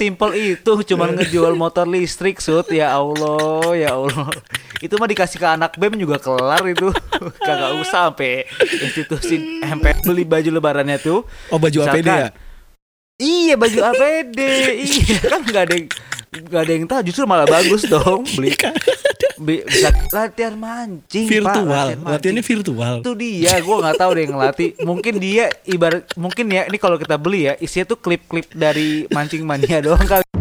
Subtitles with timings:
[0.00, 2.72] sesimpel itu cuman ngejual motor listrik sud.
[2.72, 4.32] Ya Allah ya Allah.
[4.80, 6.88] Itu mah dikasih ke anak bem juga kelar itu.
[7.44, 8.48] Kagak usah sampai
[8.80, 11.28] institusi MP beli baju lebarannya tuh.
[11.52, 12.32] Oh baju APD ya?
[13.20, 14.40] iya baju APD
[14.80, 15.86] iya kan nggak ada yang
[16.48, 17.00] nggak ada yang tahu.
[17.04, 18.56] Justru malah bagus dong beli.
[18.56, 18.72] Bi-
[19.40, 21.64] bisa latihan mancing Pak, virtual.
[21.64, 22.12] latihan mancing.
[22.12, 22.94] Latihannya virtual.
[23.00, 26.96] itu dia gue nggak tahu deh yang ngelatih mungkin dia ibarat mungkin ya ini kalau
[27.00, 30.39] kita beli ya isinya tuh klip-klip dari mancing mania doang kali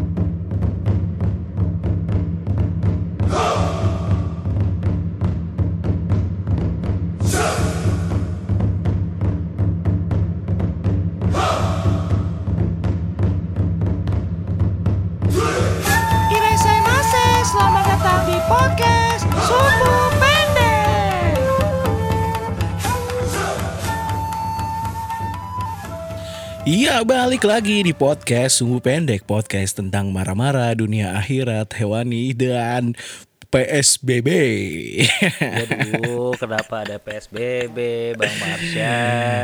[26.79, 32.95] Iya balik lagi di podcast Sungguh Pendek Podcast tentang marah-marah dunia akhirat hewani dan
[33.51, 34.29] PSBB
[35.43, 37.77] Waduh, kenapa ada PSBB,
[38.15, 38.95] Bang Marsha?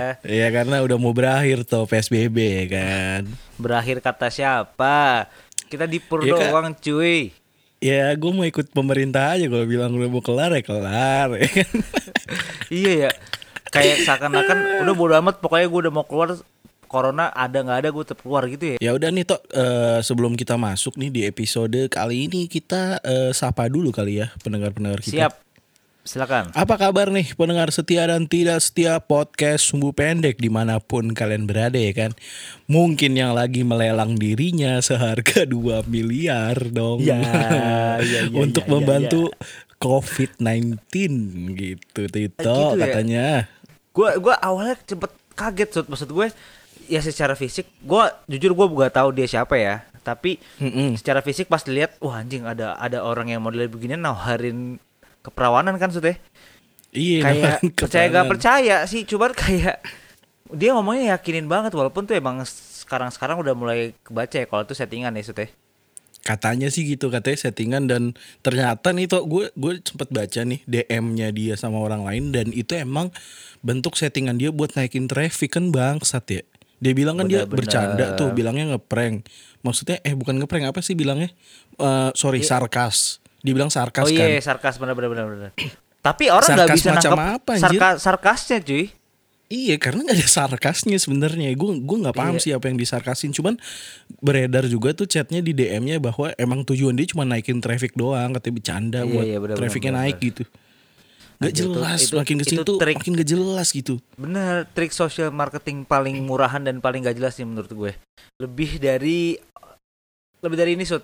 [0.23, 3.27] Ya karena udah mau berakhir tuh PSBB kan
[3.59, 5.27] Berakhir kata siapa?
[5.67, 6.39] Kita dipur Kak.
[6.39, 7.35] doang, cuy.
[7.83, 11.71] Ya gue mau ikut pemerintah aja kalau bilang udah mau kelar ya kelar ya kan?
[12.79, 13.11] Iya ya.
[13.75, 16.39] Kayak seakan-akan udah bodo amat pokoknya gue udah mau keluar
[16.85, 18.77] corona ada nggak ada gue tetap keluar gitu ya.
[18.79, 23.31] Ya udah nih Tok, eh, sebelum kita masuk nih di episode kali ini kita eh,
[23.33, 25.27] sapa dulu kali ya pendengar-pendengar kita.
[25.27, 25.33] Siap.
[26.05, 26.53] Silakan.
[26.53, 31.49] Apa kabar nih pendengar setia dan tidak setia podcast Sumbu Pendek di mana pun kalian
[31.49, 32.13] berada ya kan
[32.69, 37.17] Mungkin yang lagi melelang dirinya seharga 2 miliar dong Ya,
[37.97, 39.33] ya, ya, Untuk ya, ya, membantu
[39.81, 40.77] COVID-19
[41.57, 42.77] gitu Tito gitu ya?
[42.77, 43.27] katanya
[43.89, 45.89] Gue gua awalnya cepet kaget Sud.
[45.89, 46.27] maksud gue
[46.87, 50.93] ya secara fisik gue jujur gue gak tahu dia siapa ya tapi Mm-mm.
[51.01, 54.77] secara fisik pas dilihat wah anjing ada ada orang yang model begini nawarin
[55.25, 56.15] keperawanan kan Sud ya?
[56.93, 59.81] Iya kayak percaya gak percaya sih cuman kayak
[60.53, 64.77] dia ngomongnya yakinin banget walaupun tuh emang sekarang sekarang udah mulai kebaca ya kalau itu
[64.77, 65.49] settingan ya Sud ya.
[66.25, 71.29] Katanya sih gitu katanya settingan dan ternyata nih Tok gue gue sempat baca nih DM-nya
[71.29, 73.13] dia sama orang lain dan itu emang
[73.61, 76.41] bentuk settingan dia buat naikin traffic kan bangsat ya.
[76.85, 77.57] Dia bilang kan dia Benar-benar.
[77.57, 79.25] bercanda tuh bilangnya ngeprank.
[79.59, 81.33] Maksudnya eh bukan ngeprank apa sih bilangnya?
[81.75, 83.17] Eh sorry sarkas.
[83.41, 84.25] Dibilang sarkas oh kan.
[84.27, 85.51] iya sarkas benar benar benar benar.
[85.99, 87.63] Tapi orang nggak Sarkas bisa macam nangkep apa, anjir?
[87.73, 88.85] sarka- sarkasnya cuy.
[89.45, 91.53] Iya karena nggak ada sarkasnya sebenarnya.
[91.53, 92.41] Gue gue nggak paham Iya.
[92.41, 93.29] sih apa yang disarkasin.
[93.29, 93.57] Cuman
[94.19, 98.53] beredar juga tuh chatnya di DM-nya bahwa emang tujuan dia cuma naikin traffic doang, katanya
[98.55, 100.27] bercanda Iya, buat iya, benar, trafficnya naik benar.
[100.27, 100.43] gitu.
[101.37, 102.95] Gak tuh, jelas, itu- makin itu tuh trik.
[102.95, 103.99] makin gak jelas gitu.
[104.15, 107.91] Bener trik social marketing paling murahan dan paling gak jelas nih menurut gue.
[108.37, 109.35] Lebih dari
[110.39, 111.03] lebih dari ini Sud.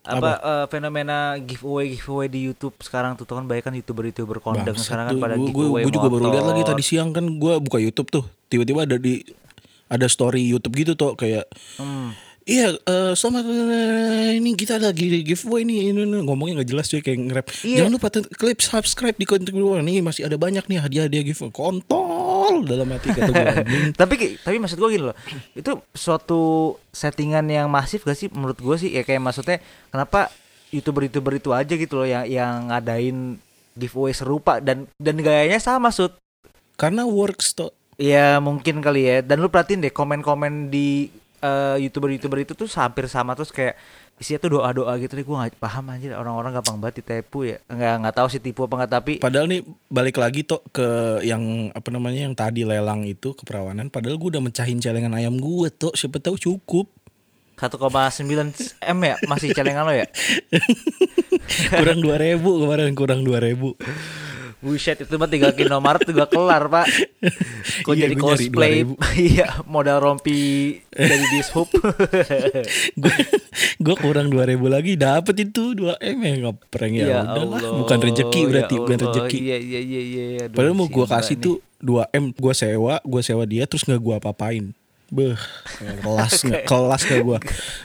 [0.00, 4.86] Apa, eh, fenomena giveaway giveaway di YouTube sekarang tuh kan banyak kan youtuber-youtuber kondang Bangsat
[4.86, 7.54] sekarang kan pada gua- gua- giveaway gua juga baru lihat lagi tadi siang kan gue
[7.58, 9.20] buka YouTube tuh, tiba-tiba ada di
[9.86, 11.44] ada story YouTube gitu tuh kayak
[11.76, 12.14] Hmm.
[12.48, 16.18] Iya, eh, selamat eh, ini kita lagi giveaway nih, ini, ini.
[16.24, 17.46] ngomongnya nggak jelas cuy kayak nge-rap.
[17.60, 17.84] Iya.
[17.84, 21.52] Jangan lupa klik subscribe di konten gue nih masih ada banyak nih hadiah-hadiah giveaway.
[21.52, 23.56] Kontol dalam hati kata gue.
[24.00, 25.16] tapi tapi maksud gue gini loh
[25.52, 29.60] itu suatu settingan yang masif gak sih menurut gue sih ya kayak maksudnya
[29.92, 30.32] kenapa
[30.72, 33.36] youtuber youtuber itu aja gitu loh yang yang ngadain
[33.76, 36.16] giveaway serupa dan dan gayanya sama sud
[36.80, 37.76] Karena works tuh.
[38.00, 41.12] ya mungkin kali ya dan lu perhatiin deh komen-komen di
[41.42, 43.78] eh, youtuber-youtuber itu tuh hampir sama terus kayak
[44.18, 47.94] isinya tuh doa-doa gitu deh gue nggak paham anjir orang-orang gampang banget ditipu ya nggak
[48.02, 51.88] nggak tahu sih tipu apa nggak tapi Padahal nih balik lagi tuh ke yang apa
[51.94, 53.90] namanya yang tadi lelang itu keperawanan.
[53.94, 55.94] Padahal gue udah mecahin celengan ayam gue tuh.
[55.94, 56.90] Siapa tahu cukup.
[57.58, 58.22] 1,9
[58.86, 60.06] m ya masih celengan lo ya
[61.74, 63.74] Kurang 2000 kemarin kurang 2000
[64.58, 66.86] Buset itu mah tinggal Indomaret juga kelar pak.
[67.86, 68.82] Kok Iya, jadi cosplay?
[68.82, 68.98] 2000.
[69.30, 70.38] Iya modal rompi
[70.88, 71.70] dari dishub.
[73.00, 73.14] Gue
[73.78, 78.48] gue kurang 2000 lagi dapet itu 2 m ya ngeprank ya, udahlah bukan rezeki ya
[78.48, 79.06] berarti bukan Allah.
[79.14, 79.38] rezeki.
[79.40, 81.44] Iya iya iya iya Aduh, Padahal mau gue kasih nih.
[81.44, 84.64] tuh 2 m gue sewa gue sewa dia terus nggak gue apa-apain
[85.08, 85.40] Beh,
[85.98, 87.38] kelas nggak kelas nggak gue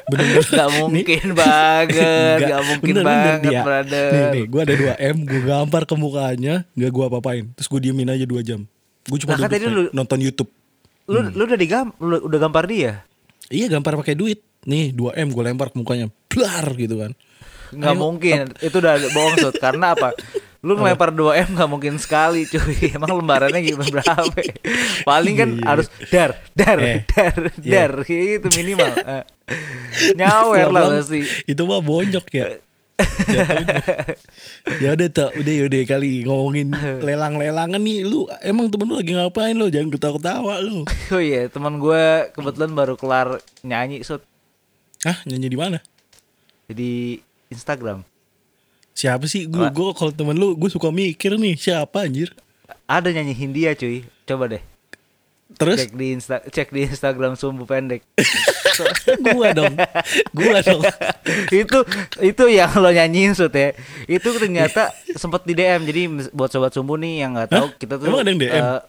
[0.06, 0.44] bener-bener.
[0.46, 1.88] Gak mungkin banget
[2.36, 3.62] Nggak, Gak mungkin bener-bener banget dia.
[3.64, 4.10] brother.
[4.12, 4.46] Nih nih.
[4.46, 7.44] Gue ada 2 m gue gampar ke mukanya nggak gue apa-apain.
[7.54, 8.68] Terus gue diemin aja 2 jam.
[9.04, 10.52] Gue cuma Nah, kan duduk lu- nonton YouTube.
[11.06, 13.08] Lu lu udah digam lu udah gampar dia?
[13.48, 14.44] Iya gampar pakai duit.
[14.64, 16.12] Nih 2 m gue lempar ke mukanya.
[16.28, 17.12] Blar gitu kan.
[17.72, 18.40] Nggak Ayo, mungkin.
[18.60, 19.56] Itu udah bohong Sud.
[19.58, 20.12] Karena apa
[20.64, 22.88] Lu ngelempar 2M nggak mungkin sekali cuy.
[22.96, 24.32] Emang lembarannya gimana berapa?
[25.04, 25.66] Paling kan Iya, iya.
[25.68, 27.72] harus Dar Dar Eh, Dar iya.
[27.92, 28.92] Dar Itu minimal.
[29.44, 31.28] Eh, Nyawer lah pasti.
[31.44, 32.48] Itu mah bonyok ya.
[34.80, 36.72] Ya udah tak udah udah kali ngomongin
[37.04, 38.08] lelang-lelangan nih.
[38.08, 39.68] Lu emang temen lu lagi ngapain lu?
[39.68, 40.88] Jangan ketawa-ketawa lu.
[41.12, 44.24] Oh iya, teman gue kebetulan baru kelar nyanyi sud.
[45.04, 45.20] Hah?
[45.28, 45.84] Nyanyi di mana?
[46.72, 47.20] Di
[47.52, 48.08] Instagram.
[48.94, 52.30] Siapa sih gue gue kalau temen lu gue suka mikir nih siapa anjir
[52.84, 54.04] Ada nyanyi Hindia cuy.
[54.24, 54.64] Coba deh.
[55.54, 58.02] terus Cek di Insta cek di Instagram sumbu pendek.
[59.28, 59.74] gua dong
[60.32, 60.82] gua dong
[61.54, 61.78] itu
[62.20, 63.72] itu yang lo nyanyiin sud ya.
[64.06, 65.82] Itu ternyata sempat di DM.
[65.84, 67.78] Jadi buat sobat sumbu nih yang nggak tahu Hah?
[67.78, 68.50] kita tuh Emang ada yang DM?
[68.52, 68.80] eh,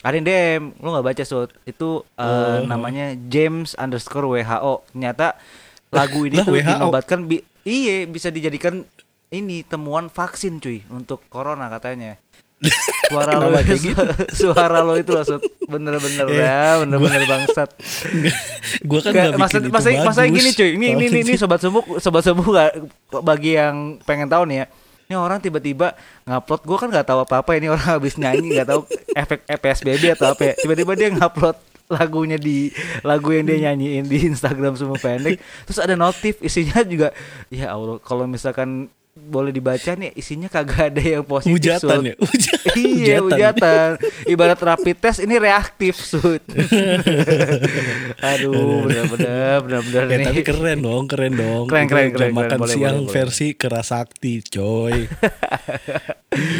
[0.00, 0.62] ada yang DM.
[0.76, 1.50] Lo nggak baca sud.
[1.64, 2.64] Itu eh, Oh.
[2.64, 4.84] namanya James underscore WHO.
[4.90, 5.40] Ternyata
[5.88, 6.68] lagu ini Lah, tuh WHO?
[6.70, 8.84] dinobatkan bi iya bisa dijadikan
[9.30, 12.18] ini temuan vaksin cuy untuk corona katanya.
[13.08, 14.04] Suara lo kayak gitu?
[14.44, 17.72] suara lo itu maksud bener-bener Eh, ya bener-bener bangsat.
[18.88, 21.96] gua kan Kayak nggak masa, bikin itu masa, gini cuy, ini ini ini, sobat sembuh
[21.96, 22.70] sobat sembuh gak,
[23.24, 24.66] bagi yang pengen tahu nih ya.
[25.08, 25.96] Ini orang tiba-tiba
[26.28, 28.80] ngupload, gue kan nggak tahu apa-apa ini orang habis nyanyi nggak tahu
[29.16, 30.54] efek eh, PSBB atau apa ya.
[30.60, 31.56] Tiba-tiba dia ngupload
[31.90, 32.70] lagunya di
[33.02, 35.40] lagu yang dia nyanyiin di Instagram semua pendek.
[35.64, 37.08] Terus ada notif isinya juga
[37.48, 38.92] ya Allah kalau misalkan
[39.22, 41.52] boleh dibaca nih isinya kagak ada yang positif.
[41.54, 42.08] hujatan Sud.
[42.08, 42.14] ya.
[42.70, 43.88] Iya hujatan.
[44.24, 46.38] Ibarat rapid test ini reaktif sud.
[48.22, 50.26] Aduh bener-bener bener-bener Ya, nih.
[50.28, 51.64] tapi keren dong, keren dong.
[51.66, 52.60] Keren, keren, jam keren, makan keren.
[52.60, 53.14] Boleh, siang boleh, boleh.
[53.14, 54.96] versi kerasakti, coy.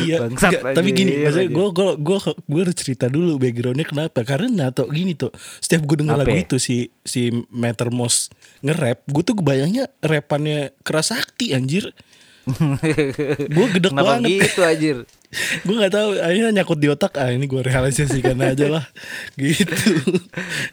[0.03, 0.17] iya.
[0.21, 4.21] Bangsat, Nggak, tapi gini, anjir, maksudnya gue gue gue gue harus cerita dulu backgroundnya kenapa?
[4.23, 5.31] Karena tuh gini tuh,
[5.61, 7.21] setiap gue denger Apa lagu itu si si
[7.51, 11.93] Mattermost nge-rap, gue tuh kebayangnya rapannya kerasakti anjir.
[13.54, 14.28] Gue Kenapa banget.
[14.42, 14.96] gitu anjir?
[15.62, 18.82] gue nggak tahu akhirnya nyakut di otak ah ini gue realisasikan aja lah
[19.38, 19.70] gitu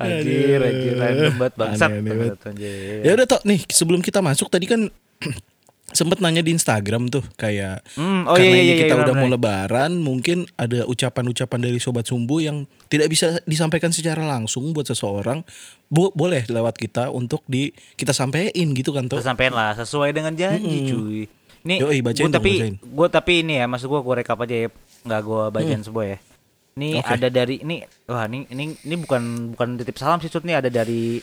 [0.01, 1.89] Anjir, anjir, random banget bangsat.
[3.05, 4.89] Ya udah tok nih sebelum kita masuk tadi kan
[5.89, 9.03] sempet nanya di Instagram tuh kayak Hmm, oh karena iya, iya, ini iya, kita iya,
[9.03, 9.35] udah mau benar.
[9.37, 15.45] lebaran mungkin ada ucapan-ucapan dari sobat sumbu yang tidak bisa disampaikan secara langsung buat seseorang
[15.87, 20.33] Bo- boleh lewat kita untuk di kita sampein gitu kan tuh Tersampein lah sesuai dengan
[20.33, 21.21] janji cuy.
[21.67, 24.55] Nih, Yoi, bacain gua dong, tapi gue tapi ini ya, maksud gue gue rekap aja
[24.55, 24.67] ya,
[25.03, 26.17] nggak gue bacain semua ya.
[26.79, 27.11] Ini Oke.
[27.19, 30.31] ada dari ini, wah ini ini ini bukan bukan titip salam sih.
[30.31, 31.19] Nih ada dari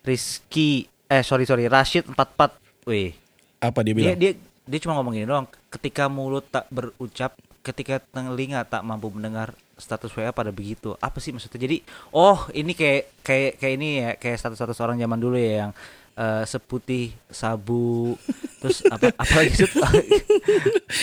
[0.00, 3.12] Rizky, eh sorry sorry Rashid 44 Wih,
[3.60, 4.32] apa dia dia bilang dia
[4.64, 5.44] dia cuma ngomong gini doang.
[5.68, 10.94] Ketika mulut tak berucap, ketika telinga tak mampu mendengar status WA pada begitu.
[11.02, 11.66] Apa sih maksudnya?
[11.66, 11.82] Jadi,
[12.14, 15.72] oh ini kayak kayak kayak ini ya, kayak status-status orang zaman dulu ya yang
[16.14, 18.14] eh, seputih sabu
[18.62, 19.68] terus apa apalagi sih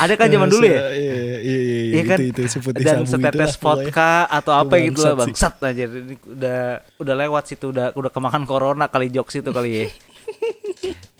[0.02, 0.80] ada kan zaman dulu ya?
[0.82, 2.18] Iya, iya, iya, iya, Iya kan?
[2.18, 6.16] itu, itu, seputih dan sabu setetes vodka atau apa gitu lah Bangsat bangsat aja ini
[6.26, 6.62] udah
[6.98, 9.86] udah lewat situ udah udah kemakan corona kali jokes itu kali ya.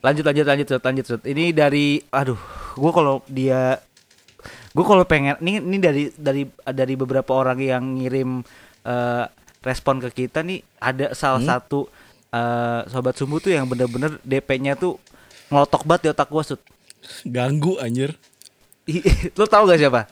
[0.02, 1.22] Lanjut lanjut lanjut lanjut Sud.
[1.30, 2.40] ini dari aduh
[2.74, 3.78] gue kalau dia
[4.74, 8.42] gue kalau pengen ini ini dari dari dari beberapa orang yang ngirim
[8.88, 9.26] eh,
[9.62, 11.86] respon ke kita nih ada salah satu
[12.32, 14.98] eh, sobat sumbu tuh yang bener-bener DP-nya tuh
[15.52, 16.62] ngelotok banget di otak gue Sud.
[17.28, 18.16] ganggu anjir.
[19.36, 20.08] Lo tau gak siapa?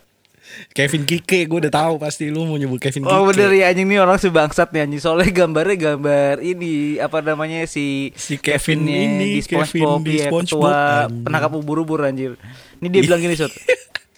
[0.73, 3.13] Kevin Kike gue udah tahu pasti lu mau nyebut Kevin Kike.
[3.13, 3.85] Oh bener ya anjing.
[3.85, 4.97] Nih orang sebangsat nih anjing.
[4.97, 10.27] Soalnya gambarnya gambar ini Apa namanya si Si Kevin ini, di SpongeBob, Kevin di iya,
[10.33, 11.23] SpongeBob, anjing.
[11.23, 12.33] penangkap ubur-ubur anjir
[12.81, 13.53] Ini dia bilang gini Sud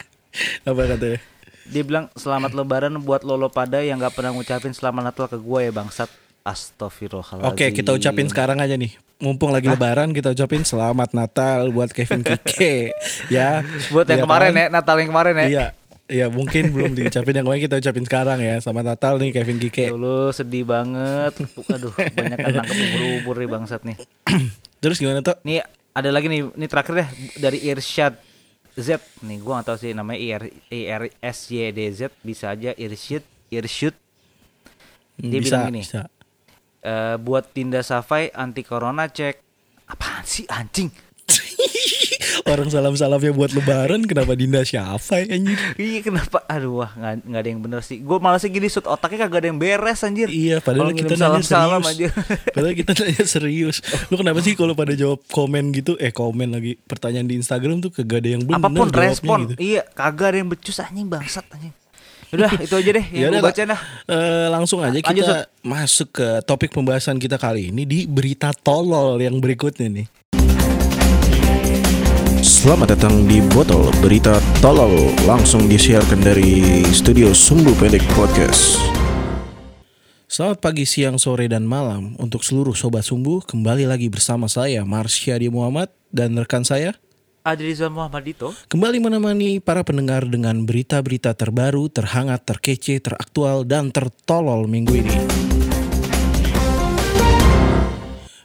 [0.69, 1.19] apa katanya?
[1.67, 5.59] Dia bilang selamat lebaran buat lolo pada yang gak pernah ngucapin selamat natal ke gue
[5.67, 6.07] ya bangsat
[6.41, 8.97] Astagfirullahaladzim Oke kita ucapin sekarang aja nih.
[9.21, 12.89] Mumpung lagi lebaran kita ucapin selamat Natal buat Kevin Kike
[13.35, 13.61] Ya.
[13.93, 14.57] Buat yang Iya kemarin kan?
[14.57, 15.47] ya Natal yang kemarin ya.
[15.47, 15.65] Iya
[16.11, 17.31] Iya mungkin belum diucapin.
[17.31, 18.59] Yang kemarin kita ucapin sekarang ya.
[18.59, 19.93] Selamat Natal nih Kevin Kike.
[19.93, 21.33] Dulu sedih banget.
[21.71, 23.97] Aduh banyak kan nangkep ubur-ubur nih bangsat nih.
[24.83, 25.61] Terus gimana tuh Nih
[25.93, 28.17] ada lagi nih, ini terakhir deh dari Irsyad
[28.75, 28.99] Z.
[29.23, 32.11] Nih gua gak tahu sih namanya IR IR S Y D Z.
[32.25, 33.95] Bisa aja Irsyad Irsyad.
[35.15, 35.83] Dia bisa, bilang gini.
[35.85, 36.01] bisa.
[36.81, 39.37] "Eh, buat Tinda Safai anti corona cek
[39.85, 40.89] apaan sih anjing?
[42.51, 46.43] Orang salam-salamnya buat lebaran Kenapa Dinda Syafai anjir Iya kenapa?
[46.47, 48.01] Aduh wah nggak nggak ada yang bener sih.
[48.01, 50.27] Gue malah sih gini sud otaknya kagak ada yang beres anjir.
[50.27, 52.13] Iya padahal Kalau kita nanya salam-salam serius.
[52.55, 53.77] Padahal kita nanya serius
[54.09, 57.91] Lu kenapa sih kalau pada jawab komen gitu Eh komen lagi Pertanyaan di Instagram tuh
[57.93, 59.55] kagak ada yang bener Apa pun respon, gitu.
[59.61, 61.71] iya kagak ada yang becus anjing bangsat anjing.
[62.31, 63.81] Udah itu aja deh yang Yaudah, gue baca dah.
[64.07, 65.67] Eh, langsung aja Lanjut, kita Sud.
[65.67, 70.07] masuk ke topik pembahasan kita kali ini di berita tolol yang berikutnya nih.
[72.41, 78.81] Selamat datang di Botol Berita Tolol Langsung disiarkan dari studio Sumbu Pendek Podcast
[80.25, 83.43] Selamat pagi, siang, sore, dan malam untuk seluruh Sobat Sumbu.
[83.43, 86.95] Kembali lagi bersama saya, Marsyadi Muhammad, dan rekan saya.
[87.41, 88.53] Adrizal Muhammad Dito.
[88.69, 95.15] Kembali menemani para pendengar dengan berita-berita terbaru, terhangat, terkece, teraktual, dan tertolol minggu ini.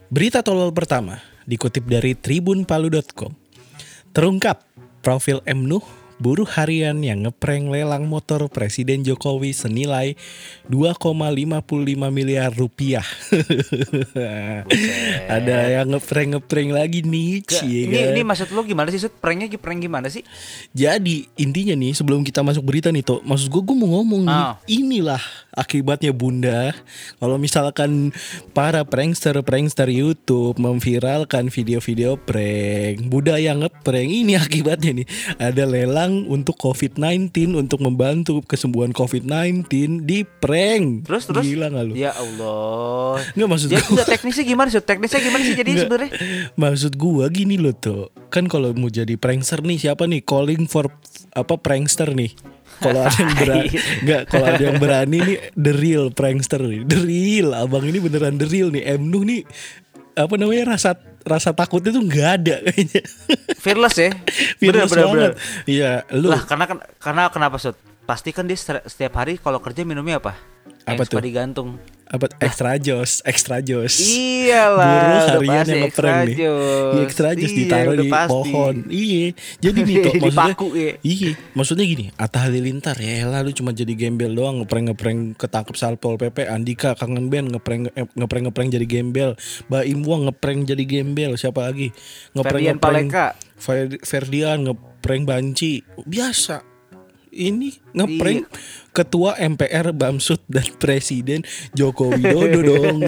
[0.08, 3.36] Berita tolol pertama dikutip dari tribunpalu.com.
[4.16, 4.64] Terungkap
[5.04, 5.68] profil M.
[5.68, 10.16] Nuh buruh harian yang ngeprank lelang motor Presiden Jokowi senilai
[10.72, 11.60] 2,55
[12.08, 13.04] miliar rupiah.
[15.28, 19.00] Ada yang ngeprank ngeprank lagi nih, cie, ini, ini maksud lo gimana sih?
[19.08, 20.24] Pranknya prank gimana sih?
[20.72, 24.34] Jadi intinya nih sebelum kita masuk berita nih tuh, maksud gue gue mau ngomong nih,
[24.36, 24.54] Ah.
[24.68, 26.72] inilah akibatnya bunda.
[27.16, 28.12] Kalau misalkan
[28.52, 35.06] para prankster prankster YouTube memviralkan video-video prank, budaya ngeprank, ini akibatnya nih
[35.40, 39.66] ada lelang untuk COVID-19 untuk membantu kesembuhan COVID-19
[40.02, 41.04] di prank.
[41.04, 41.42] Terus terus?
[41.42, 41.94] Gila gak lu?
[41.94, 43.22] Ya Allah.
[43.32, 44.80] Nggak maksud Jadi gua- enggak teknisnya gimana sih?
[44.80, 46.10] Teknisnya gimana sih jadi sebenarnya?
[46.54, 48.08] Maksud gua gini loh tuh.
[48.28, 50.92] Kan kalau mau jadi prankster nih siapa nih calling for
[51.32, 52.32] apa prankster nih?
[52.76, 53.68] Kalau ada yang berani
[54.04, 56.84] nggak kalau ada yang berani nih the real prankster nih.
[56.84, 58.84] The real abang ini beneran the real nih.
[58.96, 59.42] M Nuh nih
[60.12, 63.02] apa namanya rasa rasa takutnya tuh nggak ada kayaknya.
[63.58, 64.10] Fearless ya.
[64.62, 65.32] Fearless bener, bener, banget.
[65.66, 67.74] Iya, lu Lah karena kan karena kenapa Sud?
[68.06, 70.38] Pasti kan dia setiap- setiap hari kalau kerja minumnya apa?
[70.86, 71.18] Apa Yang tuh?
[71.18, 71.68] suka digantung.
[72.06, 73.98] Apa extra jos, extra jos.
[73.98, 74.86] Iyalah.
[74.86, 76.36] Buruh harian yang ngeprank nih.
[76.38, 76.94] extra jos.
[76.94, 78.30] Iya, extra jos Iya, ditaruh di pasti.
[78.30, 78.74] pohon.
[78.86, 79.24] Iya.
[79.58, 80.92] Jadi nih tuh maksudnya Dipaku, ya.
[81.00, 86.14] Iya, maksudnya gini, Atta Halilintar ya lah lu cuma jadi gembel doang ngeprank-ngeprank ketangkep Satpol
[86.14, 89.34] PP, Andika kangen band ngeprank eh, ngeprank-ngeprank jadi gembel,
[89.66, 91.90] Baim Wong ngeprank jadi gembel, siapa lagi?
[92.32, 93.34] Ferdian Paleka.
[93.56, 95.82] Fer- Ferdian ngeprank Banci.
[95.98, 96.75] Biasa.
[97.36, 98.48] Ini ngeprank Iya.
[98.96, 101.44] ketua MPR Bamsud dan Presiden
[101.76, 103.04] Joko Widodo dong.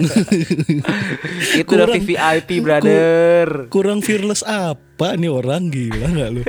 [1.59, 3.65] Itu udah VVIP brother.
[3.73, 6.41] Kurang fearless apa nih orang gila nggak lu?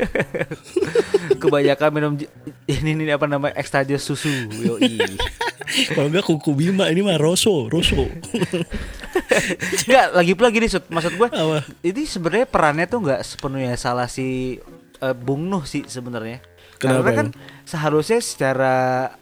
[1.42, 2.12] Kebanyakan minum
[2.68, 3.56] ini nih apa namanya
[3.88, 4.28] jus susu.
[4.60, 5.00] Yoi.
[5.96, 8.10] Kalau enggak kuku Bima ini mah Roso, Roso.
[9.86, 10.84] Enggak, lagi pula gini Sud.
[10.90, 11.28] maksud gue.
[11.30, 11.64] Apa?
[11.80, 14.58] Ini sebenarnya perannya tuh nggak sepenuhnya salah si
[15.00, 16.42] eh, Bung Nuh sih sebenarnya.
[16.80, 17.28] Karena kan
[17.70, 18.74] seharusnya secara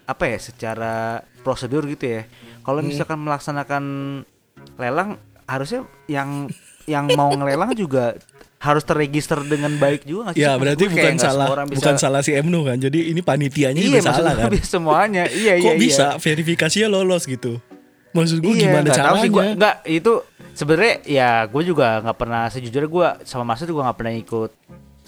[0.02, 0.94] apa ya, secara
[1.38, 2.22] prosedur gitu ya.
[2.60, 2.88] Kalau Hmm.
[2.88, 3.84] misalkan melaksanakan
[4.76, 6.48] lelang harusnya yang
[6.84, 8.16] yang mau ngelelang juga
[8.58, 10.42] harus terregister dengan baik juga nggak sih?
[10.42, 12.76] Ya berarti gue bukan salah bisa- bukan salah si Emnu kan.
[12.76, 14.66] Jadi ini panitianya Iya, juga salah gue kan.
[14.74, 15.24] semuanya.
[15.28, 15.78] Iya, iya, Kok iya.
[15.78, 17.60] bisa verifikasinya lolos gitu?
[18.10, 19.28] Maksud gue Iya, gimana tahu sih caranya?
[19.28, 20.12] gua, nggak itu
[20.50, 24.50] sebenarnya ya gue juga nggak pernah sejujurnya gue sama Mas juga nggak pernah ikut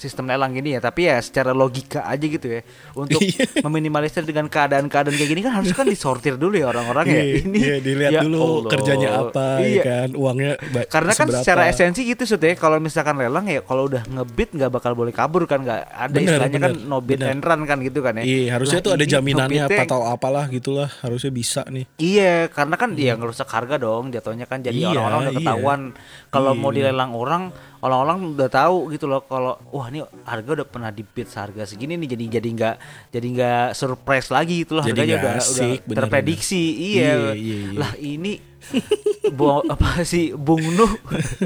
[0.01, 2.65] sistem lelang gini ya tapi ya secara logika aja gitu ya
[2.97, 3.45] untuk Iya.
[3.67, 7.59] meminimalisir dengan keadaan-keadaan kayak gini kan harus kan disortir dulu ya orang-orang ya Iya, ini
[7.61, 8.71] iya, dilihat ya dulu Allah.
[8.71, 9.83] kerjanya apa ya Iya.
[9.85, 10.53] kan, uangnya
[10.87, 11.43] karena kan seberapa.
[11.45, 15.13] secara esensi gitu Sud ya kalau misalkan lelang ya kalau udah ngebit nggak bakal boleh
[15.13, 17.31] kabur kan nggak ada Bener, istilahnya kan bener, no bid bener.
[17.31, 20.49] and run kan gitu kan ya Iya, harusnya Lah, tuh ada jaminannya apa atau apalah
[20.49, 21.85] gitulah, harusnya bisa nih.
[21.97, 25.39] Iya, karena kan dia ngerusak harga dong jatuhnya kan jadi Iya, orang-orang udah iya.
[25.39, 25.81] ketahuan
[26.29, 27.43] kalau Iya, mau dilelang orang,
[27.81, 31.97] orang-orang udah tahu gitu loh kalau wah ini harga udah pernah di bid seharga segini
[31.97, 32.75] nih jadi jadi nggak
[33.09, 36.63] jadi nggak surprise lagi gitu loh Jadi harganya udah asik, udah terprediksi.
[36.63, 36.85] bener.
[36.87, 37.11] Iya.
[37.11, 37.77] Iya, iya, iya.
[37.77, 38.33] Lah ini
[39.33, 40.93] Bu, apa sih Bung Nuh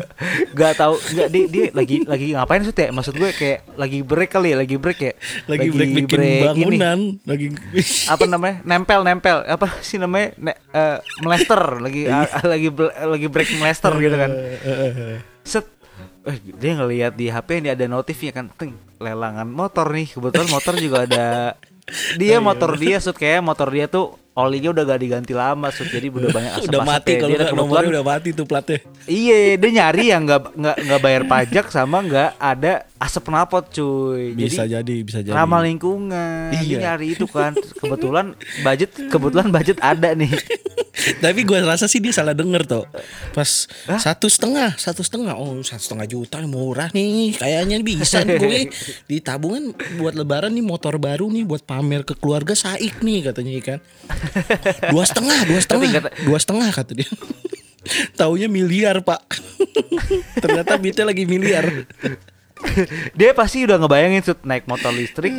[0.55, 4.31] nggak tahu nggak dia, dia lagi lagi ngapain sih ya maksud gue kayak lagi break
[4.31, 5.12] kali ya lagi break ya
[5.47, 6.43] Lagi, break bikin break ini
[6.75, 7.47] bangunan, lagi
[8.12, 12.26] apa namanya nempel nempel apa sih namanya ne, eh, melester lagi Iya.
[12.26, 15.19] a- lagi bel- lagi break melester gitu kan eh, eh.
[15.43, 15.67] set
[16.25, 20.09] eh, dia ngelihat di HP ini ada notifnya kan ting lelangan motor nih.
[20.16, 21.26] Kebetulan motor juga ada.
[21.85, 22.40] Oh, dia iya.
[22.40, 23.12] motor dia sud.
[23.12, 25.93] Kayak motor dia tuh olinya udah gak diganti lama sud.
[25.93, 28.81] Jadi udah banyak asap udah mati kalau nggak nomornya udah mati tuh platnya.
[29.04, 34.32] Iya, dia nyari yang nggak nggak nggak bayar pajak sama nggak ada asap knalpot cuy.
[34.32, 35.34] Bisa Jadi jadi, bisa jadi.
[35.34, 36.54] ramah lingkungan.
[36.54, 36.78] Dia Iya.
[36.88, 37.52] nyari itu kan.
[37.52, 38.32] Kebetulan
[38.62, 40.30] budget kebetulan budget ada nih.
[41.20, 42.86] Tapi gue rasa sih dia salah denger tuh.
[43.34, 43.66] Pas
[43.98, 47.34] satu setengah, satu setengah, oh satu setengah juta murah nih.
[47.34, 48.58] Kayaknya bisa nih gue
[49.10, 53.52] di tabungan buat lebaran nih motor baru nih buat pamer ke keluarga saik nih katanya
[53.60, 53.78] kan.
[54.88, 57.10] Dua setengah, dua setengah, kata- dua setengah kata dia.
[58.18, 59.20] Taunya miliar pak.
[60.40, 61.84] Ternyata bitnya lagi miliar.
[63.18, 65.30] Dia pasti udah ngebayangin Sud, naik motor listrik.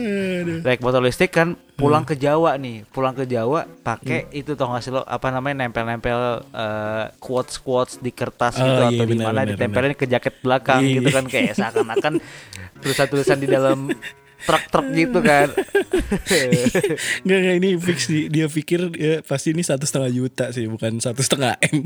[0.62, 2.86] Naik motor listrik kan pulang ke Jawa nih.
[2.88, 8.10] Pulang ke Jawa pakai itu tau gak sih lo apa namanya nempel-nempel eh, quotes-quotes di
[8.10, 11.53] kertas Oh, gitu iya, atau di mana ditempelin ke jaket belakang Iya, gitu kan kayak
[11.53, 12.13] seakan-akan
[12.79, 13.79] tulisan-tulisan di dalam
[14.46, 15.48] truk-truk gitu kan.
[17.25, 21.01] Nggak, nggak ini fix di- dia pikir dia pasti ini satu setengah juta sih bukan
[21.01, 21.82] satu setengah m.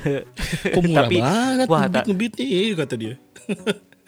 [0.72, 3.14] Kok murah Tapi, banget wah, ngebit ngebitnya iya kata dia.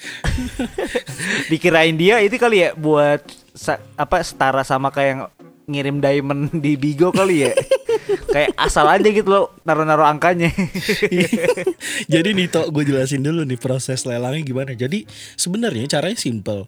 [1.51, 5.23] Dikirain dia itu kali ya buat sa- apa setara sama kayak yang
[5.71, 7.53] ngirim diamond di Bigo kali ya.
[8.35, 10.51] kayak asal aja gitu loh naruh-naruh angkanya.
[12.13, 14.73] Jadi nih Tok gue jelasin dulu nih proses lelangnya gimana.
[14.75, 15.07] Jadi
[15.39, 16.67] sebenarnya caranya simple.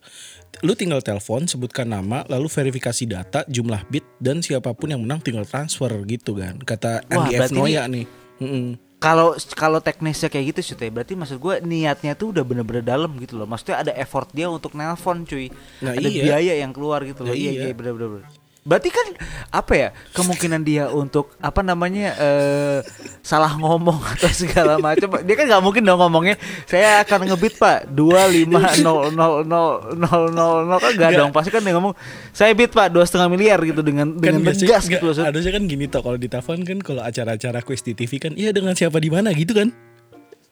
[0.63, 5.19] Lu tinggal telepon, sebutkan nama, lalu verifikasi data, jumlah bit dan siapa pun yang menang
[5.19, 6.63] tinggal transfer gitu kan.
[6.63, 8.07] Kata Wah, MDF Noya nih.
[8.39, 8.79] Mm-mm.
[9.05, 13.37] Kalau kalau teknisnya kayak gitu sih berarti maksud gue niatnya tuh udah bener-bener dalam gitu
[13.37, 13.45] loh.
[13.45, 15.53] Maksudnya ada effort dia untuk nelpon cuy.
[15.85, 16.23] Nah, ada iya.
[16.25, 17.37] biaya yang keluar gitu loh.
[17.37, 17.69] Nah, iya iya.
[17.69, 18.25] iya bener-bener.
[18.65, 19.07] Berarti kan
[19.53, 22.79] apa ya kemungkinan dia untuk apa namanya eh
[23.21, 25.21] salah ngomong atau segala macam.
[25.21, 29.73] Dia kan nggak mungkin dong ngomongnya saya akan ngebit pak dua lima nol nol nol
[29.93, 31.21] nol nol nol kan gak Nggak.
[31.21, 31.93] dong pasti kan dia ngomong
[32.31, 35.13] saya bit pak dua setengah miliar gitu dengan dengan biasanya- tegas gitu.
[35.13, 38.49] Harusnya kan gini toh kalau di telepon kan kalau acara-acara quiz di TV kan iya
[38.49, 39.69] dengan siapa di mana gitu kan.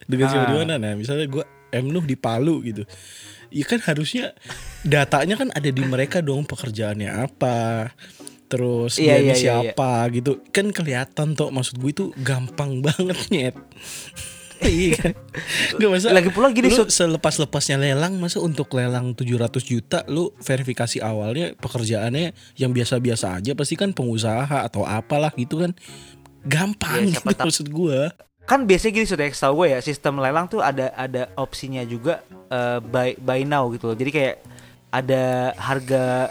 [0.02, 0.60] Dengan siapa di Ah.
[0.60, 0.74] mana.
[0.76, 2.84] Nah, misalnya gua M Nuh di Palu gitu.
[3.52, 4.32] Ya kan harusnya
[4.82, 7.92] datanya kan ada di mereka dong pekerjaannya apa.
[8.48, 10.40] Terus Iya, dia ini iya, iya, siapa gitu.
[10.52, 13.56] Kan kelihatan toh maksud gue itu gampang banget nyet.
[14.62, 15.12] iya kan?
[15.74, 21.02] Gak masa Lagi pula gini, lu selepas-lepasnya lelang masa untuk lelang 700 juta lu verifikasi
[21.02, 25.74] awalnya pekerjaannya yang biasa-biasa aja pasti kan pengusaha atau apalah gitu kan
[26.46, 30.58] gampang Ya, gitu maksud gua kan biasanya gini sudah tahu gue ya sistem lelang tuh
[30.58, 33.96] ada ada opsinya juga eh, buy buy now gitu loh.
[33.96, 34.36] Jadi kayak
[34.92, 36.28] ada harga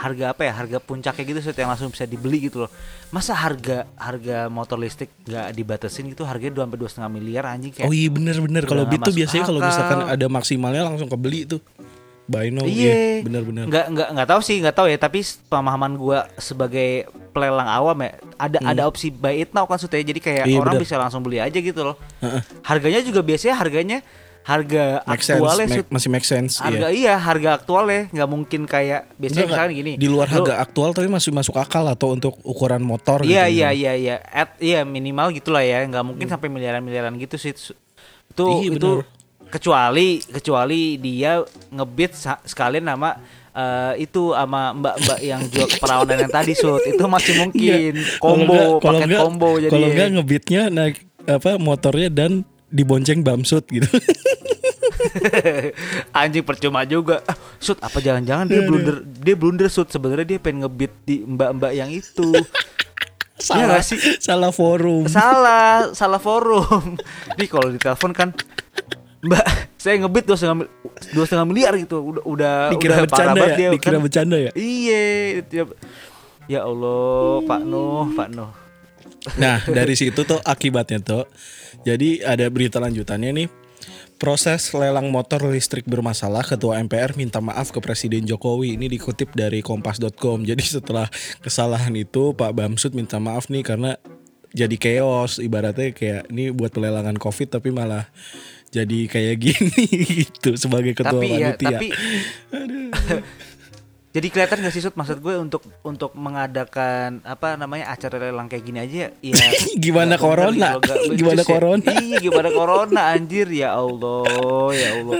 [0.00, 2.70] harga apa ya harga puncaknya gitu Sud, yang langsung bisa dibeli gitu loh.
[3.12, 6.24] Masa harga harga motor listrik nggak dibatasin gitu?
[6.24, 9.12] Harganya dua sampai dua setengah miliar anjing kayak oh iya bener-bener kalau udah bit tuh
[9.12, 11.60] biasanya kalau misalkan ada maksimalnya langsung kebeli tuh
[12.30, 15.18] buy now Iya, iya bener-bener nggak nggak nggak tahu sih nggak tahu ya tapi
[15.50, 20.00] pemahaman gua sebagai pelelang awam ya ada ada opsi buy it now kan ya.
[20.00, 20.50] jadi kayak Hmm.
[20.50, 20.84] Iya, orang bener.
[20.86, 22.40] bisa langsung beli aja gitu loh Heeh.
[22.62, 23.98] harganya juga biasanya harganya
[24.40, 29.44] harga make sense masih make sense harga iya iya harga aktualnya nggak mungkin kayak biasanya
[29.44, 32.80] Enggak, misalnya gini di luar lu- harga aktual tapi masih masuk akal atau untuk ukuran
[32.80, 36.80] motor iya gitu iya iya iya at iya minimal gitulah ya nggak mungkin sampai miliaran
[36.80, 37.74] miliaran gitu sih itu
[38.30, 38.62] Hmm.
[38.62, 39.19] Iya, itu bener.
[39.50, 41.42] Kecuali kecuali dia
[41.74, 42.14] ngebit
[42.46, 43.18] sekalian nama
[43.50, 46.80] eh, itu sama mbak-mbak yang jual perawanan yang tadi sud.
[46.86, 47.92] Itu masih mungkin.
[47.98, 48.18] Iya.
[48.22, 53.26] Kalau combo kalau paket enggak- combo jadi kalau enggak ngebitnya naik apa motornya dan dibonceng
[53.26, 53.90] bamsud gitu.
[56.16, 57.20] Anjing percuma juga.
[57.26, 59.90] Ah, sud apa jangan-jangan dia blunder dia blunder sud?
[59.90, 62.30] Sebenarnya dia pengen ngebit di mbak-mbak yang itu.
[63.40, 63.80] Salah.
[63.80, 63.98] Nggak sih?
[64.20, 65.08] salah forum.
[65.08, 67.00] Salah salah forum.
[67.40, 68.28] Nih kalau ditelepon kan
[69.20, 69.44] mbak
[69.82, 70.68] saya ngebit dua setengah
[71.12, 74.02] dua setengah miliar gitu udah udah dikira udah bercanda ya dia dikira kan.
[74.04, 75.02] bercanda ya iya
[75.48, 75.64] ya,
[76.48, 78.52] ya Allah Pak Nuh Pak Nuh
[79.36, 81.24] nah dari situ tuh akibatnya tuh
[81.84, 83.48] jadi ada berita lanjutannya nih
[84.20, 88.76] Proses lelang motor listrik bermasalah, Ketua MPR minta maaf ke Presiden Jokowi.
[88.76, 90.44] Ini dikutip dari kompas.com.
[90.44, 91.08] Jadi setelah
[91.40, 93.96] kesalahan itu, Pak Bamsud minta maaf nih karena
[94.52, 95.40] jadi chaos.
[95.40, 98.12] Ibaratnya kayak ini buat pelelangan COVID tapi malah
[98.70, 99.84] jadi kayak gini
[100.26, 101.68] gitu sebagai ketua tapi ya panitia.
[101.74, 101.88] tapi
[104.10, 108.64] jadi kelihatan gak sih Sud maksud gue untuk untuk mengadakan apa namanya acara lelang kayak
[108.66, 109.10] gini aja ya
[109.86, 110.82] Gimana corona?
[110.82, 111.46] gitu Gimana ya.
[111.46, 111.90] corona?
[112.02, 115.14] iya gimana corona anjir ya Allah ya Allah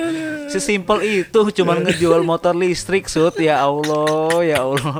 [0.51, 4.99] sesimpel itu cuman ngejual motor listrik Sud ya Allah ya Allah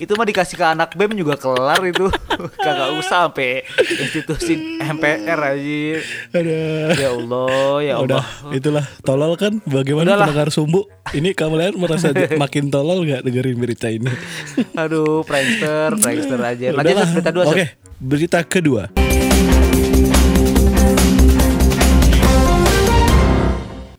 [0.00, 2.08] itu mah dikasih ke anak BEM juga kelar itu
[2.64, 6.00] kagak usah sampai institusi MPR aja
[6.32, 6.88] Aduh.
[6.96, 9.60] ya Allah ya Udah, Allah itulah tolol kan.
[9.68, 10.24] Bagaimana Udahlah.
[10.32, 10.88] pendengar sumbu?
[11.12, 14.08] Ini kamu lihat merasa makin tolol nggak dengerin berita ini?
[14.72, 16.72] Aduh, prankster, prankster aja.
[16.72, 17.08] Lanjut Udahlah.
[17.12, 17.44] Berita dua.
[17.44, 17.64] Oke,
[18.00, 18.82] berita kedua.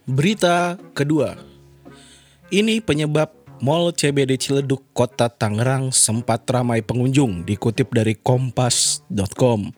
[0.03, 1.37] Berita kedua.
[2.51, 9.69] Ini penyebab Mall CBD Ciledug, Kota Tangerang sempat ramai pengunjung, dikutip dari kompas.com.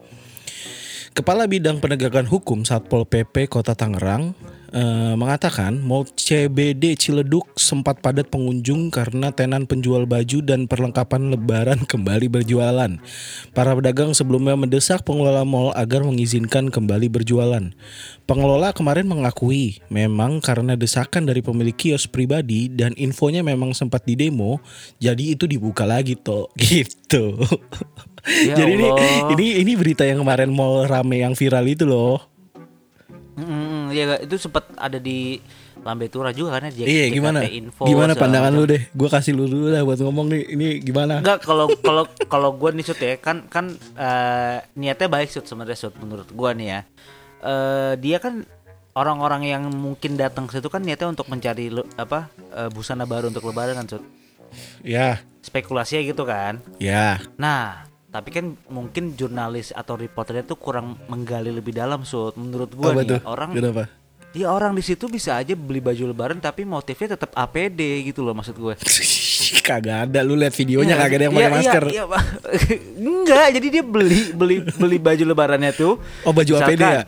[1.11, 4.39] Kepala Bidang Penegakan Hukum Satpol PP Kota Tangerang
[4.73, 11.85] eh, mengatakan Mall CBD Ciledug sempat padat pengunjung karena tenan penjual baju dan perlengkapan lebaran
[11.91, 12.91] kembali berjualan.
[13.53, 17.71] Para pedagang sebelumnya mendesak pengelola mall agar mengizinkan kembali berjualan.
[18.25, 24.57] Pengelola kemarin mengakui memang karena desakan dari pemilik kios pribadi dan infonya memang sempat didemo,
[24.97, 27.37] jadi itu dibuka lagi toh gitu.
[28.23, 28.87] Ya jadi ini
[29.35, 32.32] ini ini berita yang kemarin mau rame yang viral itu loh.
[33.33, 35.41] Mm, ya itu sempat ada di
[35.81, 37.41] Lambe Tura juga kan ya Iya gimana?
[37.43, 38.85] Info, gimana pandangan lu deh?
[38.93, 40.41] Gua kasih lu dulu lah buat ngomong nih.
[40.53, 41.17] Ini gimana?
[41.17, 45.75] Enggak kalau kalau kalau gue nih Sud ya kan kan eh, niatnya baik Sud sebenarnya
[45.75, 46.81] Sud menurut gua nih ya.
[47.41, 48.45] Eh dia kan
[48.93, 53.33] orang-orang yang mungkin datang ke situ kan niatnya untuk mencari le- apa eh, busana baru
[53.33, 54.03] untuk lebaran kan Sud.
[54.85, 56.61] Ya, Spekulasinya gitu kan.
[56.77, 57.17] ya.
[57.41, 62.93] Nah, tapi kan mungkin jurnalis atau reporternya tuh kurang menggali lebih dalam Sud menurut gua
[62.93, 63.17] nih tuh?
[63.17, 63.25] ya.
[63.25, 63.83] orang Kenapa?
[64.31, 68.33] Ya orang di situ bisa aja beli baju lebaran tapi motifnya tetap APD gitu loh
[68.33, 68.73] maksud gue.
[69.61, 71.83] kagak ada lu lihat videonya kagak ada yang pakai Iya, masker.
[71.85, 72.17] Iya, iya.
[73.03, 76.01] Enggak, jadi dia beli beli beli baju lebarannya tuh.
[76.21, 77.03] Oh baju APD misalkan- ya?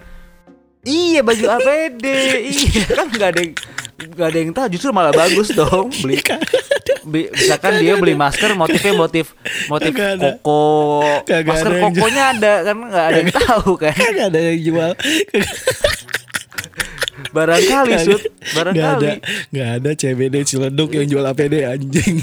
[0.86, 2.06] Iya baju APD.
[2.46, 3.54] iya kan nggak ada yang
[3.96, 6.20] nggak ada yang tahu justru malah bagus dong beli.
[7.06, 9.32] Bi- misalkan dia beli masker motifnya motif
[9.68, 10.36] motif ada.
[10.42, 11.06] koko.
[11.24, 13.96] Masker ada kokonya ada kan nggak ada yang tahu kan.
[13.96, 14.92] Kagak ada yang jual.
[17.32, 19.08] Barangkali sud, Nggak ada, barangkali.
[19.52, 22.16] nggak ada CBD Ciledug yang jual APD anjing.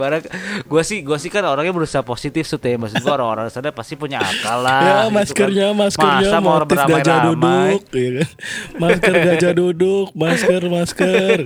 [0.00, 0.22] Barang
[0.66, 3.94] gua sih gua sih kan orangnya berusaha positif sud ya maksud gua orang-orang sana pasti
[3.98, 4.80] punya akal lah.
[4.82, 5.78] ya gitu maskernya kan.
[5.78, 8.28] maskernya Masa mau motif gajah duduk, ya kan?
[8.78, 11.36] Masker gajah duduk, masker masker.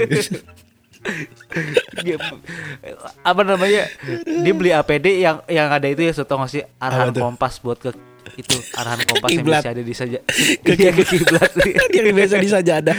[3.22, 3.82] Apa namanya?
[4.26, 7.22] Dia beli APD yang yang ada itu ya sud tau nggak sih arahan tuh?
[7.22, 7.94] kompas buat ke
[8.34, 10.18] itu arahan kompas yang bisa ada di saja.
[10.66, 11.50] Iya ke kiblat.
[11.94, 12.98] yang biasa di sajadah.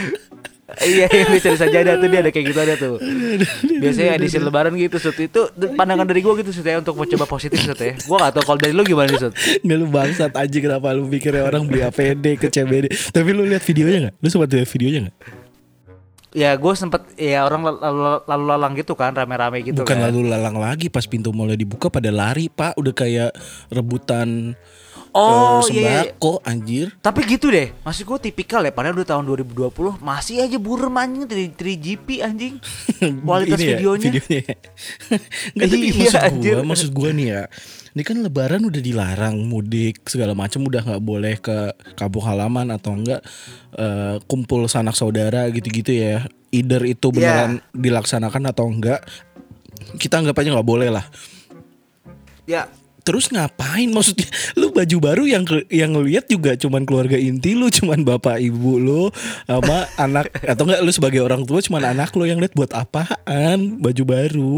[0.78, 2.94] Iya yang bisa sajadah tuh dia ada kayak gitu ada tuh.
[3.82, 5.40] Biasanya edisi lebaran gitu sud itu
[5.74, 7.98] pandangan dari gua gitu sud ya untuk mencoba positif sud ya.
[8.06, 9.32] Gua gak tahu kalau dari lu gimana nih sud.
[9.64, 12.86] Nggak lu bangsat aja kenapa lu mikirnya orang beli APD ke CBD.
[13.10, 14.14] Tapi lu lihat videonya nggak?
[14.22, 15.16] Lu sempat lihat videonya nggak?
[16.36, 17.64] Ya gue sempet ya orang
[18.28, 20.12] lalu lalang gitu kan rame-rame gitu Bukan kan.
[20.12, 23.32] lalu lalang lagi pas pintu mulai dibuka pada lari pak udah kayak
[23.72, 24.52] rebutan
[25.10, 25.88] Oh eh, iya, iya.
[26.04, 28.70] sembako anjir Tapi gitu deh, maksud gue tipikal ya.
[28.70, 32.54] Padahal udah tahun 2020 masih aja burem anjing 3, 3GP anjing.
[33.26, 34.10] Kualitas Ini ya, videonya.
[34.10, 34.42] videonya.
[35.54, 36.52] Nggak, tapi Iya, maksud anjir.
[36.52, 37.42] gua maksud gua nih ya
[37.88, 41.56] ini kan lebaran udah dilarang mudik segala macam udah nggak boleh ke
[41.94, 43.18] kampung halaman atau enggak
[43.74, 47.14] eh, kumpul sanak saudara gitu-gitu ya either itu Iya.
[47.16, 49.02] beneran dilaksanakan atau enggak
[49.96, 51.02] kita anggap aja nggak boleh lah
[52.46, 52.64] Ya,
[53.08, 54.28] Terus ngapain maksudnya?
[54.52, 59.08] Lu baju baru yang yang ngeliat juga cuman keluarga inti lu, cuman bapak ibu lu
[59.48, 63.80] sama anak atau enggak lu sebagai orang tua cuman anak lu yang lihat buat apaan
[63.80, 64.56] baju baru.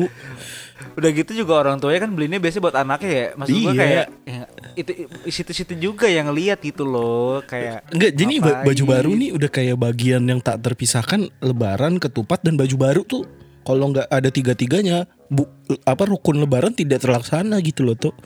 [0.90, 3.26] udah gitu juga orang tuanya kan belinya biasanya buat anaknya ya.
[3.38, 3.78] Maksud gue Iya.
[3.78, 4.42] kayak ya,
[4.74, 4.90] itu
[5.30, 8.64] situ-situ juga yang lihat gitu loh, kayak Enggak, jadi ngapain.
[8.66, 13.22] baju baru nih udah kayak bagian yang tak terpisahkan lebaran, ketupat dan baju baru tuh
[13.62, 15.46] kalau nggak ada tiga-tiganya bu,
[15.84, 18.16] apa rukun lebaran tidak terlaksana gitu loh tuh.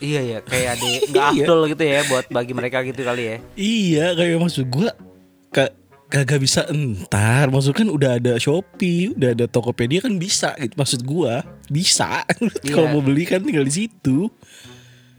[0.00, 1.44] Iya ya, kayak ada nggak Iya.
[1.44, 3.36] afdol gitu ya buat bagi mereka gitu kali ya.
[3.54, 4.90] Iya kayak maksud gua
[5.48, 7.46] ka- kagak bisa entar.
[7.46, 10.72] Maksud kan udah ada Shopee udah ada Tokopedia kan bisa gitu.
[10.74, 12.24] Maksud gua bisa.
[12.64, 12.72] Iya.
[12.72, 14.32] kalau mau beli kan tinggal di situ.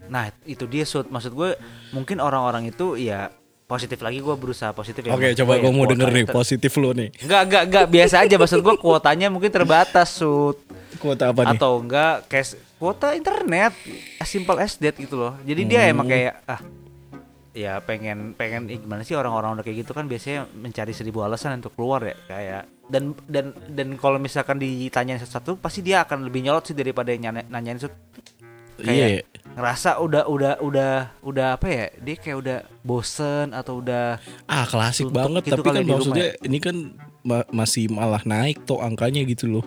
[0.07, 1.07] Nah itu dia Sud.
[1.07, 1.55] Maksud gue
[1.89, 3.31] mungkin orang-orang itu ya
[3.63, 4.19] positif lagi.
[4.19, 5.13] Gue berusaha positif ya.
[5.13, 7.15] Oke Maksud coba ya gua mau denger nih positif lo nih.
[7.21, 8.35] Enggak, enggak, enggak Biasa aja.
[8.35, 10.57] Maksud gue kuotanya mungkin terbatas Sud
[11.01, 11.57] kuota apa nih?
[11.57, 13.73] Atau enggak cash Kuota internet
[14.17, 15.33] As simple as that gitu loh.
[15.41, 15.91] Jadi dia Hmm.
[15.91, 16.61] emang kayak Ah
[17.51, 21.57] ya pengen pengen eh, gimana sih orang-orang udah kayak gitu kan biasanya mencari seribu alasan
[21.57, 22.63] untuk keluar ya kayak.
[22.87, 27.45] Dan dan dan kalau misalkan ditanyain satu-satu pasti dia akan lebih nyolot sih daripada nyana-
[27.45, 27.77] nanyain
[28.81, 34.17] iya kayak ngerasa udah udah udah udah apa ya dia kayak udah bosen atau udah
[34.47, 35.43] ah klasik banget.
[35.45, 36.75] gitu tapi kan rumah maksudnya ini kan
[37.21, 39.65] ma- masih malah naik tuh angkanya gitu loh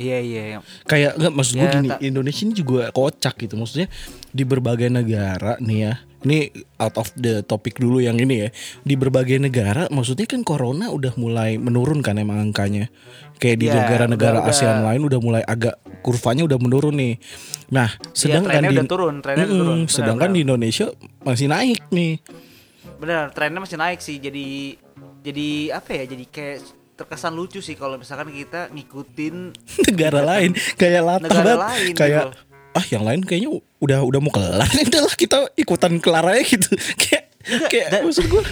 [0.00, 0.58] iya iya iya.
[0.82, 3.92] kayak nggak maksud gue Ya, gini tak- Indonesia ini juga kocak gitu maksudnya
[4.30, 8.48] di berbagai negara nih ya ini out of the topic dulu yang ini ya
[8.80, 12.88] di berbagai negara maksudnya kan corona udah mulai menurun kan emang angkanya
[13.36, 14.48] kayak di Ya, negara-negara udah.
[14.50, 17.14] ASEAN lain udah mulai agak kurvanya udah menurun nih
[17.68, 19.78] nah sedangkan trennya di udah turun, trennya udah turun.
[19.78, 20.34] Benar, sedangkan benar.
[20.34, 20.86] di Indonesia
[21.20, 22.12] masih naik nih
[22.96, 24.76] benar trennya masih naik sih jadi
[25.20, 26.58] jadi apa ya jadi kayak
[27.00, 29.56] terkesan lucu sih kalau misalkan kita ngikutin
[29.88, 32.30] negara lain kayak latah Negara banget lain kayak gitu.
[32.70, 36.68] ah yang lain kayaknya udah udah mau kelar udahlah kita ikutan kelar aja gitu
[37.02, 37.24] kayak
[37.72, 38.42] kayak da- maksud gue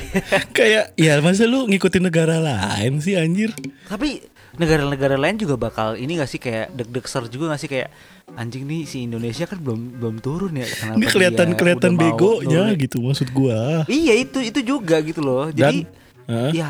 [0.57, 3.53] kayak ya masa lu ngikutin negara lain sih anjir
[3.85, 4.25] tapi
[4.59, 7.95] negara-negara lain juga bakal ini gak sih kayak deg-deg ser juga gak sih kayak
[8.35, 12.63] anjing nih si Indonesia kan belum belum turun ya kenapa ini kelihatan dia kelihatan begonya
[12.67, 12.83] turun?
[12.83, 15.49] gitu maksud gua Iya itu itu juga gitu loh.
[15.49, 15.87] Jadi
[16.27, 16.51] Hah?
[16.51, 16.67] ya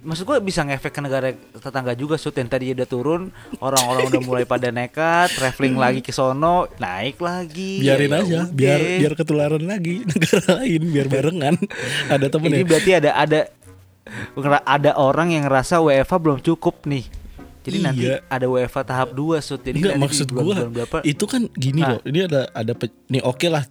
[0.00, 2.32] maksud gue bisa ngefek ke negara tetangga juga sud.
[2.32, 3.22] Yang tadi udah turun
[3.58, 7.78] orang-orang udah mulai pada nekat traveling lagi ke sono naik lagi.
[7.78, 8.44] Biarin Ya aja udah.
[8.50, 11.54] biar biar ketularan lagi negara lain biar barengan.
[12.08, 13.40] Ada temen ini ya berarti ada ada
[14.64, 17.06] ada orang yang ngerasa WFA belum cukup nih.
[17.60, 18.24] Jadi nanti Iya.
[18.26, 19.60] ada WFA tahap 2 sud.
[19.60, 20.96] Jadi Enggak nanti maksud berapa?
[21.04, 21.92] itu kan gini Ah.
[21.92, 22.72] loh ini ada ada
[23.06, 23.68] nih oke lah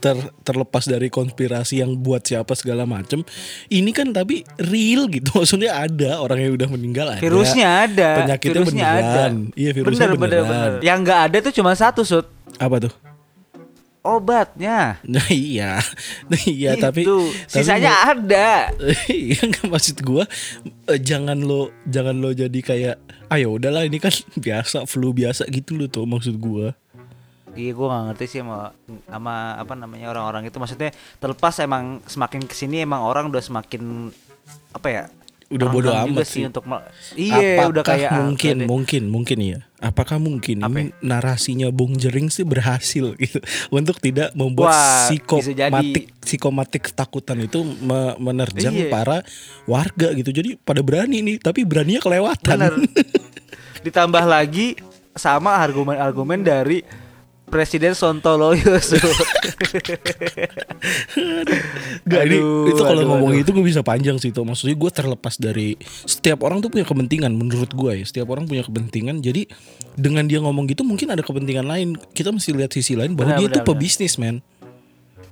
[0.00, 3.20] ter, terlepas dari konspirasi yang buat siapa segala macem
[3.68, 5.30] ini kan tapi real gitu.
[5.38, 7.22] Maksudnya ada orang yang udah meninggal ada.
[7.22, 8.10] Virusnya ada.
[8.24, 9.34] Penyakitnya virusnya beneran.
[9.52, 10.48] Ada iya virusnya bener, bener, beneran.
[10.48, 10.72] bener.
[10.82, 12.26] yang nggak ada tuh cuma satu sud.
[12.56, 12.92] Apa tuh?
[14.00, 14.96] Obatnya.
[15.12, 15.76] Nah iya.
[16.32, 17.20] Nah, iya tapi Itu.
[17.20, 18.72] tapi sisanya mau- ada.
[19.12, 20.24] Iya nggak maksud gua
[20.88, 22.96] eh, jangan lo jangan lo jadi kayak
[23.28, 24.10] ayo udahlah ini kan
[24.40, 26.72] biasa flu biasa gitu loh tuh maksud gua
[27.52, 28.70] Iya gue gak ngerti sih sama,
[29.04, 34.08] sama apa namanya orang-orang itu maksudnya terlepas emang semakin ke sini emang orang udah semakin
[34.70, 35.04] apa ya
[35.50, 36.42] Udah renggang bodo juga amat sih.
[36.46, 36.62] untuk
[37.16, 38.68] iya udah Apakah kayak ah, mungkin udah deh.
[38.70, 44.30] mungkin mungkin ya apakah mungkin Apa ini narasinya Bung Jering sih berhasil gitu untuk tidak
[44.32, 48.94] membuat Wah, psikomatik psikomatik ketakutan itu me- menerjang Iya.
[48.94, 49.26] para
[49.64, 52.74] warga gitu jadi pada berani nih tapi beraninya kelewatan Bener.
[53.86, 54.78] ditambah lagi
[55.10, 56.86] sama argumen-argumen dari
[57.50, 58.78] Presiden Sontoloyo.
[62.10, 62.38] Gak, ini,
[62.70, 63.42] itu kalau ngomong aduh.
[63.42, 64.46] itu gue bisa panjang sih tuh.
[64.46, 65.74] Maksudnya gue terlepas dari
[66.06, 68.04] setiap orang tuh punya kepentingan menurut gue ya.
[68.06, 69.20] Setiap orang punya kepentingan.
[69.20, 69.50] Jadi
[69.98, 71.98] dengan dia ngomong gitu mungkin ada kepentingan lain.
[72.14, 74.38] Kita mesti lihat sisi lain bahwa Benar, dia tuh benar, pebisnis man.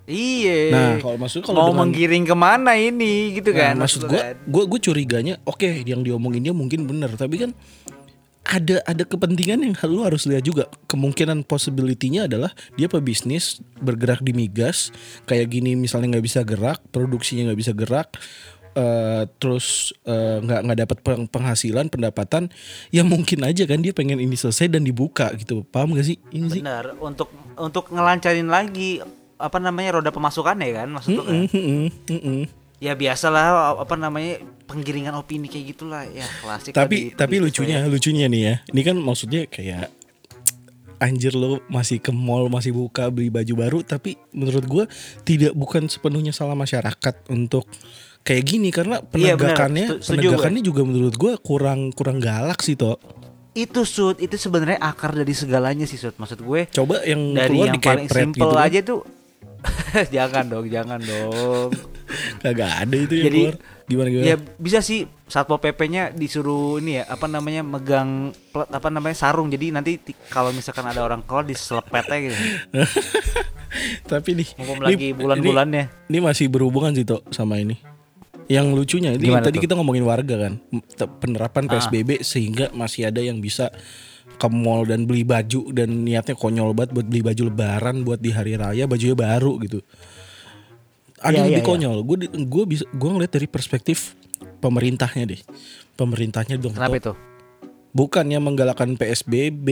[0.09, 4.09] iya Nah kalau maksudnya kalau mau dengan menggiring ke mana ini gitu Nah, kan maksud
[4.09, 7.53] gue, gue gue curiganya, oke yang diomonginnya mungkin benar, tapi kan
[8.49, 10.73] ada ada kepentingan yang lu harus lihat juga.
[10.89, 14.89] Kemungkinan possibility-nya adalah dia pebisnis bergerak di migas,
[15.29, 18.09] kayak gini misalnya nggak bisa gerak, produksinya nggak bisa gerak,
[18.73, 22.49] eh, terus eh, nggak nggak dapat peng- penghasilan, pendapatan,
[22.89, 25.69] ya mungkin aja kan dia pengen ini selesai dan dibuka gitu.
[25.69, 26.65] Paham gak sih ini sih?
[26.65, 27.29] benar untuk
[27.61, 29.05] untuk ngelancarin lagi
[29.39, 32.45] apa namanya roda pemasukannya kan maksud lu kan Mm, mm, mm, mm.
[32.79, 36.03] Ya biasalah apa namanya penggiringan opini kayak gitulah.
[36.05, 38.55] Ya klasik tapi di- tapi di- lucunya lucunya nih ya.
[38.67, 39.91] Ini kan maksudnya kayak
[40.99, 44.85] anjir lo masih ke mall masih buka beli baju baru tapi menurut gua
[45.23, 47.71] tidak bukan sepenuhnya salah masyarakat untuk
[48.21, 52.99] kayak gini karena Iya, penegakannya setuju penegakannya juga menurut gua kurang kurang galak sih toh
[53.55, 56.14] itu sud itu sebenarnya akar dari segalanya sih sud.
[56.14, 58.67] Maksud gue coba yang dari keluar yang di paling simple gitu kan.
[58.67, 59.01] aja tuh
[60.14, 61.71] jangan dong jangan dong.
[62.38, 63.57] Kagak ada itu yang Jadi, keluar.
[63.88, 64.27] Gimana gimana?
[64.27, 68.11] ya bisa sih satpol pp-nya disuruh ini ya apa namanya megang
[68.49, 69.49] plat- apa namanya sarung.
[69.49, 72.42] Jadi nanti ti- kalau misalkan ada orang keluar diselepet aja gitu.
[74.11, 77.77] Tapi nih mumpung lagi bulan-bulannya ini, ini masih berhubungan sih toh sama ini.
[78.49, 79.64] Yang lucunya ini Gimana tadi tuh?
[79.64, 80.57] kita ngomongin warga kan
[81.21, 81.77] penerapan Ah.
[81.77, 83.68] PSBB sehingga masih ada yang bisa
[84.38, 88.31] ke mall dan beli baju dan niatnya konyol banget buat beli baju lebaran buat di
[88.31, 89.83] hari raya bajunya baru gitu.
[91.18, 91.98] Ada Iya, yang iya, lebih konyol.
[92.03, 94.14] Gue gue bisa gue ngeliat dari perspektif
[94.59, 95.40] pemerintahnya deh.
[95.94, 96.72] Pemerintahnya dong.
[96.72, 97.12] Kenapa itu?
[97.90, 99.66] Bukannya menggalakkan PSBB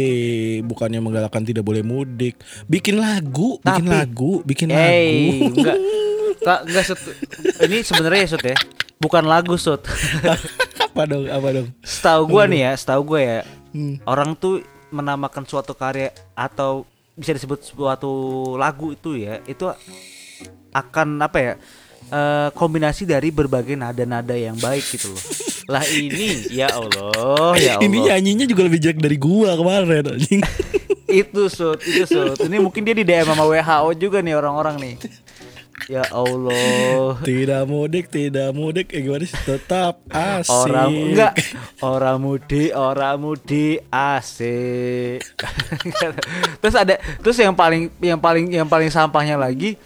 [0.67, 2.35] bukannya menggalakkan tidak boleh mudik.
[2.67, 5.55] Bikin lagu bikin Tapi- lagu bikin Hey, lagu.
[5.55, 5.79] enggak.
[6.67, 6.99] Enggak Sud.
[7.63, 8.57] Ini sebenarnya ya Sud ya.
[8.99, 9.87] Bukan lagu Sud.
[10.87, 11.69] apa dong apa dong?
[11.85, 13.39] Setahu gua nih ya, setahu gua ya,
[13.77, 14.01] Hmm.
[14.09, 18.09] orang tuh menamakan suatu karya atau bisa disebut suatu
[18.57, 19.69] lagu itu ya, itu
[20.73, 21.55] akan apa ya?
[22.11, 25.23] eh, kombinasi dari berbagai nada-nada yang baik gitu loh.
[25.73, 27.83] Lah ini ya Allah, ya Allah.
[27.83, 30.43] Ini nyanyinya juga lebih jelek dari gua kemarin anjing.
[31.07, 32.39] itu sud, itu sud.
[32.47, 34.95] Ini mungkin dia di DM sama WHO juga nih orang-orang nih.
[35.87, 37.15] Ya Allah.
[37.23, 39.39] tidak mudik, tidak mudik, eh gimana sih?
[39.47, 40.51] Tetap asik.
[40.51, 41.33] Orang enggak
[41.79, 45.23] orang mudik, orang mudik asik.
[46.61, 49.79] terus ada terus yang paling yang paling yang paling sampahnya lagi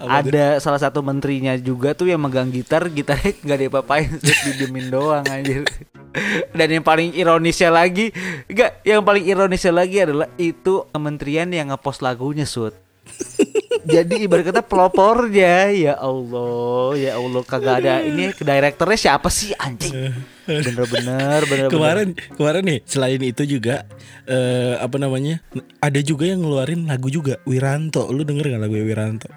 [0.00, 5.26] Apa ada salah satu menterinya juga tuh yang megang gitar, gitarnya nggak diapa-apain, didiemin doang
[5.28, 5.66] anjir.
[6.58, 8.14] Dan yang paling ironisnya lagi,
[8.48, 12.72] enggak, yang paling ironisnya lagi adalah itu kementerian yang ngepost lagunya, Sud.
[13.86, 19.56] Jadi ibarat kata pelopornya ya Allah ya Allah kagak ada ini ke direkturnya siapa sih
[19.56, 20.12] anjing
[20.44, 23.86] bener-bener bener-bener Kemarin kemarin nih selain itu juga
[24.28, 25.40] eh apa namanya?
[25.80, 28.10] Ada juga yang ngeluarin lagu juga Wiranto.
[28.12, 29.30] Lu denger gak lagu Wiranto?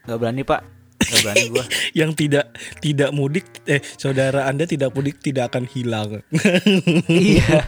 [0.00, 0.60] nggak berani pak
[0.96, 1.64] nggak berani gua
[2.00, 2.46] Yang tidak
[2.80, 6.24] tidak mudik eh saudara Anda tidak mudik tidak akan hilang.
[7.08, 7.62] iya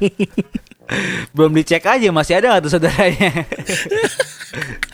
[1.32, 3.30] belum dicek aja masih ada nggak tuh saudaranya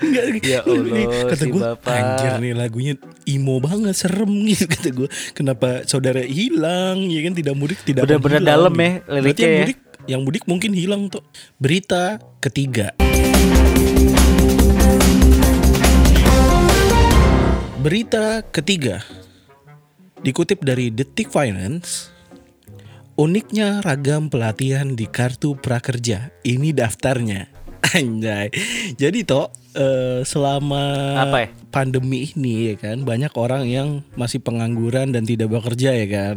[0.00, 1.92] Enggak, Ya Allah, kata si gue bapak.
[1.92, 2.94] anjir nih lagunya
[3.28, 8.44] emo banget serem gitu kata gue kenapa saudara hilang ya kan tidak mudik tidak hilang,
[8.44, 8.82] dalam gitu.
[8.82, 9.60] ya Berarti liriknya yang ya.
[9.60, 9.78] mudik
[10.08, 11.22] yang mudik mungkin hilang tuh
[11.60, 12.96] berita ketiga
[17.78, 19.04] berita ketiga
[20.24, 22.18] dikutip dari Detik Finance
[23.18, 26.30] Uniknya ragam pelatihan di kartu prakerja.
[26.46, 27.57] Ini daftarnya.
[27.96, 28.48] Anjay.
[28.94, 30.82] Jadi toh eh, selama
[31.24, 31.48] Apa ya?
[31.70, 36.36] pandemi ini ya kan banyak orang yang masih pengangguran dan tidak bekerja ya kan.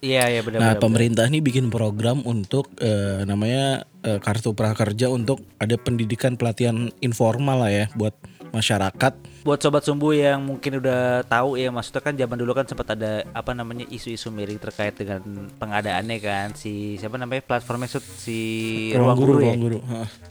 [0.00, 0.80] Iya iya benar Nah, benar.
[0.80, 7.68] pemerintah ini bikin program untuk eh, namanya eh, kartu prakerja untuk ada pendidikan pelatihan informal
[7.68, 8.16] lah ya buat
[8.56, 9.12] masyarakat.
[9.40, 13.24] Buat sobat sumbu yang mungkin udah tahu ya maksudnya kan zaman dulu kan sempat ada
[13.30, 15.24] apa namanya isu-isu miring terkait dengan
[15.56, 17.88] pengadaannya kan si siapa namanya platformnya
[18.20, 18.38] si
[18.92, 19.44] ruang guru, ya.
[19.48, 19.78] ruang guru.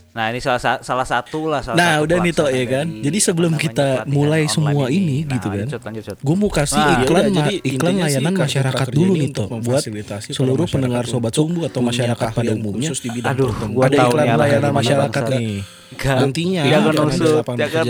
[0.10, 2.86] Nah ini salah sa- salah satu lah salah Nah, satu udah nih, pelaksana ya kan?
[3.00, 5.58] Jadi sebelum kita mulai semua ini, Nah, gitu kan.
[5.80, 6.16] lanjut.
[6.20, 9.48] Gue mau kasih Nah, iklan yaudah, ma- jadi iklan layanan masyarakat dulu ini nih toh
[9.60, 9.82] buat
[10.28, 12.90] seluruh pendengar sobat sumbu atau masyarakat pada umumnya
[13.26, 13.50] Aduh,
[13.82, 15.79] ada iklan layanan masyarakat nih.
[16.00, 16.18] Enggak.
[16.18, 17.86] Nantinya Jangan nusuk, jangan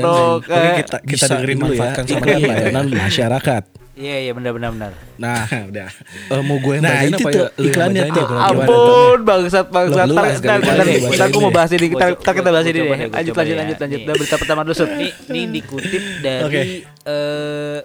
[0.49, 0.75] eh.
[0.81, 1.53] kita, kita bisa dengerin ya.
[1.53, 2.49] dimanfaatkan sama Iklan dia.
[2.49, 3.63] layanan masyarakat.
[3.93, 4.91] Iya iya benar benar benar.
[5.19, 5.87] Nah, udah.
[6.31, 7.47] eh, mau gue yang Nah, itu apa tuh ya?
[7.59, 8.23] Iklannya tuh.
[8.23, 8.47] ya?
[8.47, 10.07] Ampun bangsat bangsat.
[10.07, 10.99] Bacain ntar deh.
[11.27, 12.85] gue mau bahas ini kita kita bahas ini deh.
[13.11, 13.59] Lanjut lanjut ya.
[13.59, 13.99] lanjut lanjut.
[13.99, 14.75] Nah, berita pertama dulu.
[14.79, 16.71] Ini ini dikutip dari
[17.03, 17.79] eh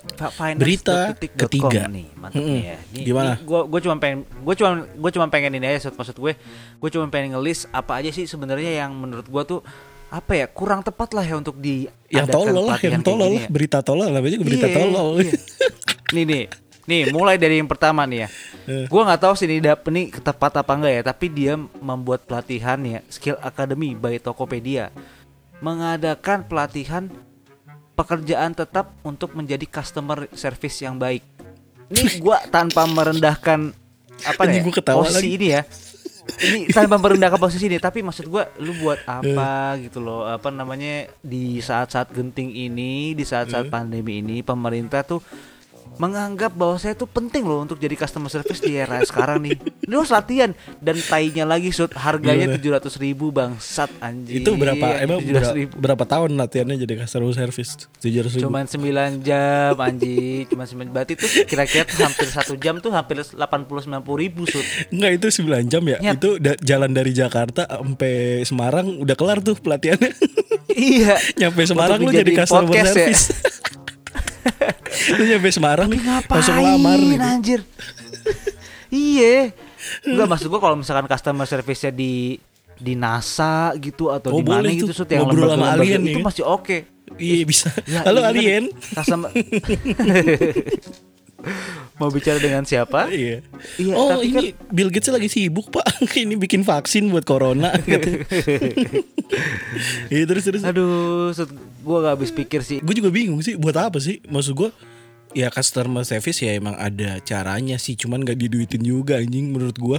[0.55, 1.91] Berita ketiga.
[1.91, 2.07] nih.
[2.15, 2.79] Mantap ya.
[2.95, 3.33] Gimana?
[3.43, 5.99] Gue gue cuma pengen gue cuma gue cuma pengen ini aja Sud.
[5.99, 6.39] maksud gue.
[6.79, 9.61] Gue cuma pengen ngelis apa aja sih sebenarnya yang menurut gue tuh
[10.15, 13.47] apa ya kurang tepat lah ya untuk di Yang tolol lah, yang tolol lah.
[13.51, 15.09] Berita tolol namanya juga berita Iya, tolol.
[15.19, 15.35] iya.
[16.15, 16.43] nih nih
[16.85, 18.29] nih mulai dari yang pertama nih ya
[18.65, 18.87] Eh.
[18.89, 22.81] gua nggak tahu sih ini dap ini tepat apa enggak ya tapi dia membuat pelatihan
[22.81, 24.89] ya skill academy by Tokopedia
[25.59, 27.13] mengadakan pelatihan
[27.93, 31.21] pekerjaan tetap untuk menjadi customer service yang baik
[31.91, 33.71] ini gua tanpa merendahkan
[34.23, 35.29] apa ya gua ketawa posisi lagi.
[35.35, 35.63] ini ya
[36.45, 40.25] ini tanpa merendahkan posisi ini tapi maksud gua lu buat apa gitu loh?
[40.25, 45.21] Apa namanya di saat-saat genting ini di saat-saat pandemi ini pemerintah tuh
[45.97, 49.55] menganggap bahwa saya tuh penting loh untuk jadi customer service di era sekarang nih
[49.85, 54.99] lu harus latihan dan tainya lagi sud harganya tujuh ratus ribu bangsat anjing Itu berapa
[54.99, 55.31] emang 700.000.
[55.31, 57.87] berapa, berapa tahun latihannya jadi customer service?
[57.99, 58.43] 700 ribu.
[58.43, 58.83] Cuman 9
[59.21, 63.87] jam anjing Cuman 9 Berarti tuh kira-kira tuh hampir satu jam tuh hampir 80-90
[64.19, 65.99] ribu sud Enggak itu 9 jam ya.
[66.01, 66.15] Nyet.
[66.17, 70.11] Itu da- jalan dari Jakarta sampai Semarang udah kelar tuh pelatihannya.
[70.69, 73.09] Iya nyampe Semarang lu jadi customer podcast ya.
[75.11, 77.23] lu nyampe Semarang Tapi langsung ngapain lamar gitu.
[77.23, 77.61] anjir
[78.91, 79.51] Iya
[80.03, 82.39] Enggak maksud gua kalau misalkan customer service-nya di
[82.75, 85.07] di NASA gitu atau Oh, di mana gitu tuh.
[85.07, 86.25] Yang Ngobrol sama alien itu ya.
[86.25, 86.79] masih oke.
[87.15, 87.69] Iya bisa.
[87.85, 88.65] Ya, Halo ini kan alien.
[88.93, 89.31] Customer
[91.95, 93.13] Mau bicara dengan siapa?
[93.13, 93.45] Iya.
[93.77, 95.85] Iya, oh tapi ini Bill Gates lagi sibuk pak.
[96.17, 97.71] ini bikin vaksin buat corona.
[97.79, 98.25] gitu.
[100.09, 100.63] Iya terus terus.
[100.65, 101.31] Aduh,
[101.85, 102.81] Gua gak habis pikir sih.
[102.81, 104.25] Gue juga bingung sih buat apa sih?
[104.25, 104.69] Maksud gue
[105.33, 109.99] ya customer service ya emang ada caranya sih, cuman gak diduitin juga anjing menurut gue.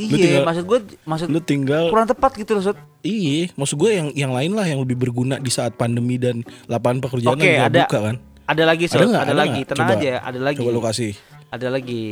[0.00, 2.72] Iya, tinggal- maksud gua maksud Lu tinggal kurang tepat gitu loh.
[3.00, 7.04] Iya, maksud gue yang yang lain lah yang lebih berguna di saat pandemi dan lapangan
[7.04, 8.16] pekerjaan Oke, yang ada buka kan.
[8.48, 8.96] Ada lagi, Sud.
[8.96, 9.22] Ada Ada, nggak?
[9.22, 9.68] Ada lagi, nggak?
[9.68, 9.94] tenang Coba.
[9.94, 10.58] aja, ada lagi.
[10.58, 11.12] Coba lu kasih.
[11.50, 12.02] Ada lagi.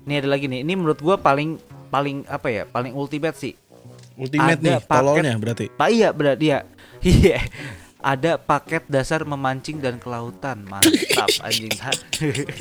[0.00, 0.60] Ini ada lagi nih.
[0.64, 1.50] Ini menurut gua paling
[1.88, 2.62] paling apa ya?
[2.64, 3.52] Paling ultimate sih.
[4.16, 5.66] Ultimate Ada nih, paket- tololnya berarti.
[5.70, 6.64] Pak iya benar dia.
[7.00, 7.40] Iya.
[8.00, 10.64] Ada paket dasar memancing dan kelautan.
[10.64, 11.68] Mantap anjing.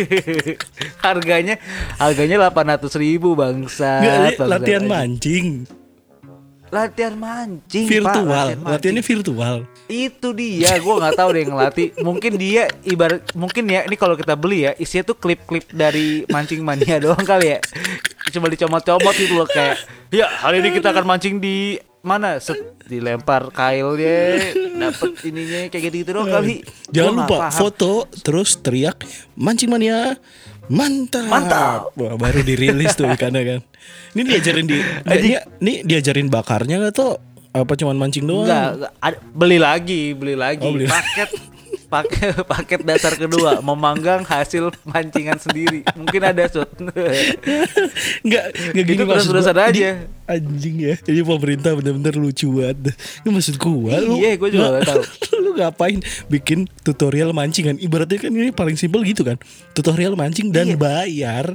[1.06, 1.56] harganya
[1.95, 4.04] harganya 800 ribu bangsa.
[4.04, 5.63] Nggak, latihan mancing.
[6.69, 7.97] Latihan mancing, Pak.
[7.97, 8.25] Virtual.
[8.30, 8.69] Latihan mancing.
[8.69, 9.56] Latihannya virtual.
[9.89, 11.88] Itu dia, gua nggak tahu deh yang ngelatih.
[12.06, 16.62] Mungkin dia ibarat mungkin ya ini kalau kita beli ya isinya tuh klip-klip dari mancing
[16.62, 17.60] mania doang kali ya.
[18.30, 19.82] Coba dicomot-comot gitu loh kayak,
[20.13, 22.39] ya hari ini kita akan mancing di mana?
[22.39, 24.39] Set dilempar kailnya,
[24.73, 26.63] dapet ininya kayak gitu-gitu doang kali.
[26.89, 27.53] Jangan Gua lupa paham.
[27.53, 30.15] foto terus teriak mancing mania.
[30.69, 31.25] Mantap.
[31.25, 31.81] Mantap.
[31.93, 33.59] Wah, baru dirilis tuh ikannya kan.
[34.13, 34.77] Ini diajarin di
[35.17, 37.17] ini, ini diajarin bakarnya tuh?
[37.49, 38.45] Apa cuman mancing doang?
[38.45, 40.62] Enggak, enggak, ada- beli lagi, beli lagi.
[40.62, 40.85] Oh, beli.
[40.85, 41.29] Paket
[41.89, 45.82] paket paket dasar kedua memanggang hasil mancingan sendiri.
[45.91, 46.69] Mungkin ada sud.
[48.21, 49.67] Enggak, enggak gini Itu maksud terus-terusan gua.
[49.67, 49.89] aja.
[50.25, 50.95] Anjing ya.
[50.95, 52.93] Jadi pemerintah bener-bener lucu banget.
[53.19, 54.15] Ini maksud gua lu.
[54.15, 55.01] Iya, gua juga nggak tahu.
[55.43, 55.97] lu ngapain
[56.28, 57.76] bikin tutorial mancingan?
[57.76, 59.41] Ibaratnya kan ini paling simpel gitu kan.
[59.74, 60.78] Tutorial mancing dan Iya.
[60.78, 61.45] bayar.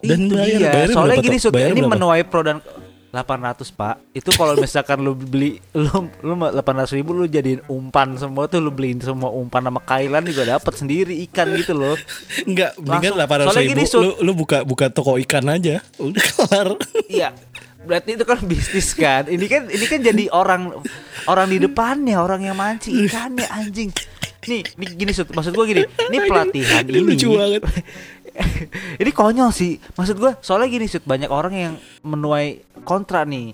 [0.00, 0.70] Dan Itu bayar, dia.
[0.72, 1.36] bayarnya Soalnya berapa gini?
[1.36, 1.92] Sud, ini berapa?
[1.92, 2.64] menuai pro dan
[3.10, 8.46] 800 pak itu kalau misalkan lu beli lu lu 800 ribu lu jadiin umpan semua
[8.46, 11.98] tuh lu beliin semua umpan sama kailan juga dapat sendiri ikan gitu loh
[12.46, 13.42] Enggak, mendingan Langsung.
[13.42, 15.82] 800 Soalnya ribu gini, lu, lu buka buka toko ikan aja.
[15.98, 16.68] Udah kelar.
[17.10, 17.34] iya
[17.80, 20.68] berarti itu kan bisnis kan ini kan ini kan jadi orang
[21.24, 23.88] orang di depannya orang yang mancing ikannya anjing
[24.48, 27.60] nih, nih gini Sud, maksud gua gini ini pelatihan Ini ini lucu banget.
[29.02, 29.76] ini konyol sih.
[29.96, 31.74] Maksud gua soalnya gini Sud, banyak orang yang
[32.04, 33.52] menuai kontra nih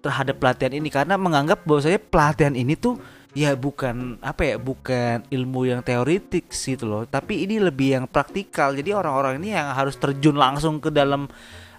[0.00, 0.88] terhadap pelatihan ini.
[0.92, 3.00] Karena menganggap bahwasanya pelatihan ini tuh
[3.36, 7.02] ya bukan apa ya bukan ilmu yang teoritik gitu loh.
[7.08, 8.72] Tapi ini lebih yang praktikal.
[8.74, 11.28] Jadi orang-orang ini yang harus terjun langsung ke dalam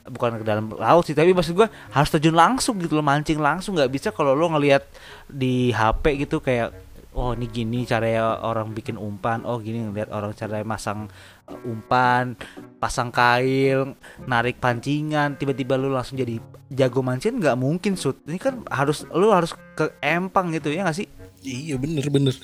[0.09, 3.05] bukan ke dalam laut sih tapi maksud gua harus terjun langsung gitu loh.
[3.05, 3.77] Mancing langsung.
[3.77, 4.85] Nggak bisa kalau lo ngelihat
[5.29, 10.33] di HP gitu kayak oh ini gini caranya orang bikin umpan oh gini ngeliat orang
[10.37, 11.09] cara masang
[11.49, 12.37] uh, umpan
[12.77, 13.97] pasang kail
[14.29, 16.37] narik pancingan tiba-tiba lu langsung jadi
[16.69, 20.99] jago mancing nggak mungkin sud ini kan harus lu harus ke empang gitu ya nggak
[21.05, 22.35] sih Iya bener bener.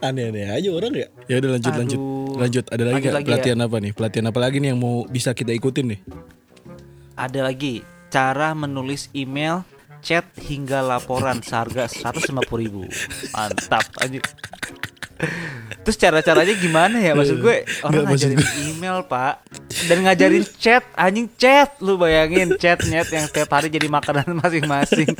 [0.00, 1.04] Aneh-aneh aja orang ya.
[1.28, 2.40] Ya udah lanjut lanjut Aduh.
[2.40, 2.64] lanjut.
[2.72, 3.92] Ada lagi Lanjut lagi pelatihan apa nih?
[3.92, 6.00] Pelatihan apa lagi nih yang mau bisa kita ikutin nih?
[7.16, 9.64] ada lagi cara menulis email
[10.02, 12.84] chat hingga laporan seharga 150.000 ribu
[13.32, 14.22] mantap anjir
[15.86, 17.14] Terus cara-caranya gimana ya?
[17.14, 19.34] Maksud gue orang Nggak, ngajarin email pak
[19.86, 25.14] Dan ngajarin chat Anjing chat Lu bayangin chat net yang setiap hari jadi makanan masing-masing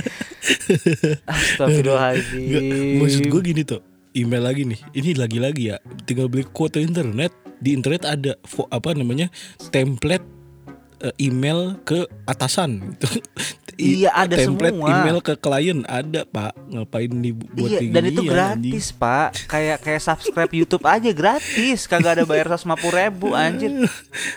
[1.26, 3.80] Astagfirullahaladzim maksud gue gini tuh.
[4.12, 4.80] Email lagi nih.
[4.92, 5.76] Ini lagi-lagi ya.
[6.04, 7.32] Tinggal beli kuota internet.
[7.62, 8.34] Di internet ada
[8.74, 9.30] apa namanya
[9.70, 10.26] template
[11.00, 13.08] eh, email ke atasan gitu.
[13.82, 14.88] Iya, ada template semua.
[14.94, 16.54] email ke klien ada pak.
[16.70, 19.28] Ngapain dibuat Iya, dan itu ginian, gratis pak.
[19.50, 21.90] Kayak kayak subscribe Youtube aja gratis.
[21.90, 23.70] Kagak ada bayar 150 ribu anjir.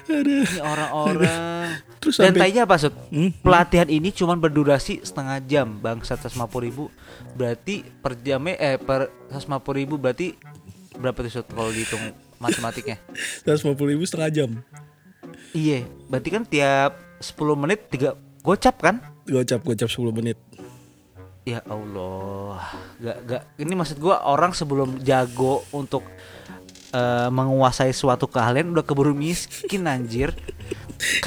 [0.10, 1.78] Ini orang-orang.
[2.02, 2.94] Terus Dan tanya apa Sud?
[3.10, 6.02] Hmm, Pelatihan ini cuma berdurasi setengah jam Bang.
[6.02, 6.90] 150 ribu.
[7.38, 10.34] Berarti per jamnya Eh per 150 ribu berarti
[10.96, 12.02] Berapa tuh Sud kalau dihitung
[12.40, 12.98] matematiknya?
[13.44, 14.50] 150 ribu setengah jam.
[15.52, 15.84] Iya.
[16.08, 18.16] Berarti kan tiap 10 menit tiga
[18.46, 20.38] gocap kan Gocap gocap 10 menit.
[21.46, 22.58] Ya Allah,
[22.98, 23.44] gak gak.
[23.62, 26.02] Ini maksud gua orang sebelum jago untuk
[26.90, 30.34] eh, menguasai suatu keahlian udah keburu miskin anjir.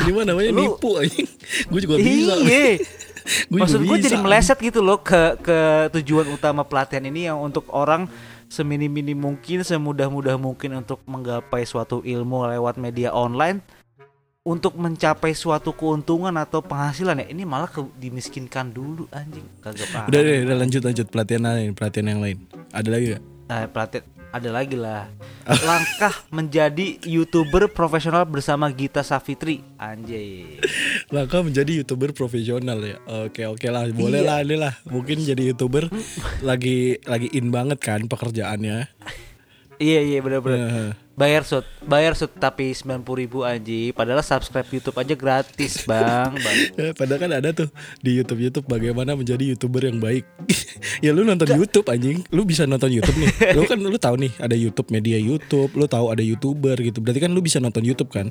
[0.03, 1.28] Ini mah namanya Lu- nipu anjing.
[1.70, 2.34] Gue juga bisa.
[2.42, 2.82] Iya.
[3.53, 5.59] Gua Maksud gue jadi meleset gitu loh ke ke
[6.01, 8.09] tujuan utama pelatihan ini yang untuk orang
[8.49, 13.61] seminim-minim mungkin, semudah-mudah mungkin untuk menggapai suatu ilmu lewat media online
[14.49, 20.09] untuk mencapai suatu keuntungan atau penghasilan ya ini malah ke, dimiskinkan dulu anjing kagak paham.
[20.09, 22.38] Udah deh, udah lanjut lanjut pelatihan lain, pelatihan yang lain.
[22.72, 23.22] Ada lagi gak?
[23.53, 25.09] Nah, pelatihan ada lagi lah.
[25.68, 29.64] Langkah menjadi youtuber profesional bersama Gita Savitri.
[29.80, 30.61] Anjay.
[31.09, 32.96] Langkah menjadi youtuber profesional ya.
[33.28, 34.28] Oke oke lah, boleh Iya.
[34.28, 34.74] lah ini lah.
[34.88, 35.88] Mungkin jadi youtuber
[36.49, 38.88] lagi lagi in banget kan pekerjaannya.
[39.80, 41.07] Iya iya benar-benar.
[41.18, 43.90] Bayar sud, bayar sud tapi 90 ribu anji.
[43.90, 46.30] Padahal subscribe YouTube aja gratis bang.
[46.30, 46.56] bang.
[46.78, 47.66] Eh, Padahal kan ada tuh
[47.98, 50.22] di YouTube YouTube bagaimana menjadi youtuber yang baik.
[51.04, 53.34] ya lu nonton YouTube anjing, lu bisa nonton YouTube nih.
[53.58, 57.02] Lu kan lu tahu nih ada YouTube media YouTube, lu tahu ada youtuber gitu.
[57.02, 58.30] Berarti kan lu bisa nonton YouTube kan?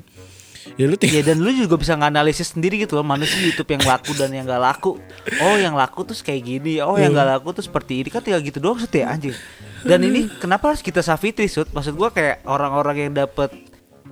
[0.74, 3.68] Ya lu tinggal Iya dan lu juga bisa nganalisis sendiri gitu loh mana sih YouTube
[3.68, 4.98] yang laku dan yang gak laku.
[5.38, 8.40] Oh yang laku tuh kayak gini, oh yang gak laku tuh seperti ini kan tinggal
[8.40, 9.34] gitu doang sud ya anjing.
[9.80, 11.70] Dan ini kenapa harus kita Savitri sud?
[11.70, 13.50] Maksud gua kayak orang-orang yang dapet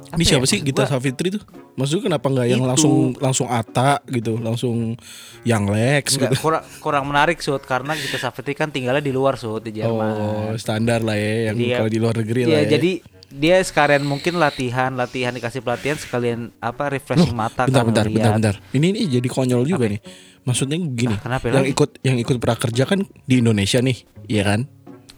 [0.09, 1.43] Ini ya, siapa sih maksud Gita gua- Savitri tuh?
[1.75, 2.71] Maksudnya kenapa nggak yang Itu.
[2.71, 4.95] langsung langsung Ata gitu, langsung
[5.43, 6.41] yang Lex Enggak, gitu?
[6.41, 10.13] kurang kurang menarik sud karena kita Savitri kan tinggalnya di luar sud di Jerman.
[10.15, 12.69] Oh standar lah ya, yang Jadi ya- kalau di luar negeri Iya, lah ya.
[12.71, 12.91] jadi
[13.31, 18.33] dia sekalian mungkin latihan, latihan dikasih pelatihan sekalian apa refreshing mata bentar, bentar, ngeliat.
[18.33, 18.55] bentar, bentar.
[18.73, 20.01] Ini ini jadi konyol juga nih.
[20.47, 21.75] Maksudnya begini, Ah, kenapa yang lagi?
[21.75, 23.99] ikut yang ikut prakerja kan di Indonesia nih,
[24.31, 24.61] iya kan?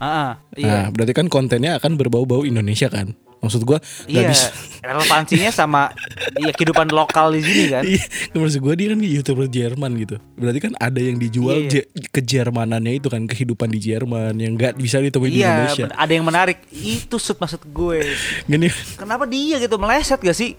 [0.01, 0.67] Ah, ah, iya.
[0.67, 3.13] Nah, berarti kan kontennya akan berbau-bau Indonesia kan?
[3.39, 4.47] Maksud gua nggak Iya, bisa.
[4.89, 5.91] relevansinya sama
[6.35, 7.83] ya kehidupan lokal di sini kan.
[7.83, 10.15] Iya, maksud gue dia kan youtuber Jerman gitu.
[10.33, 11.69] Berarti kan ada yang dijual Iya.
[11.69, 15.83] je- ke Jermanannya itu kan kehidupan di Jerman yang nggak bisa ditemui di Iya, Indonesia.
[15.85, 16.57] ben- ada yang menarik.
[16.69, 17.99] Itu sud maksud gue.
[18.45, 20.55] Gini, Kenapa dia gitu meleset gak sih?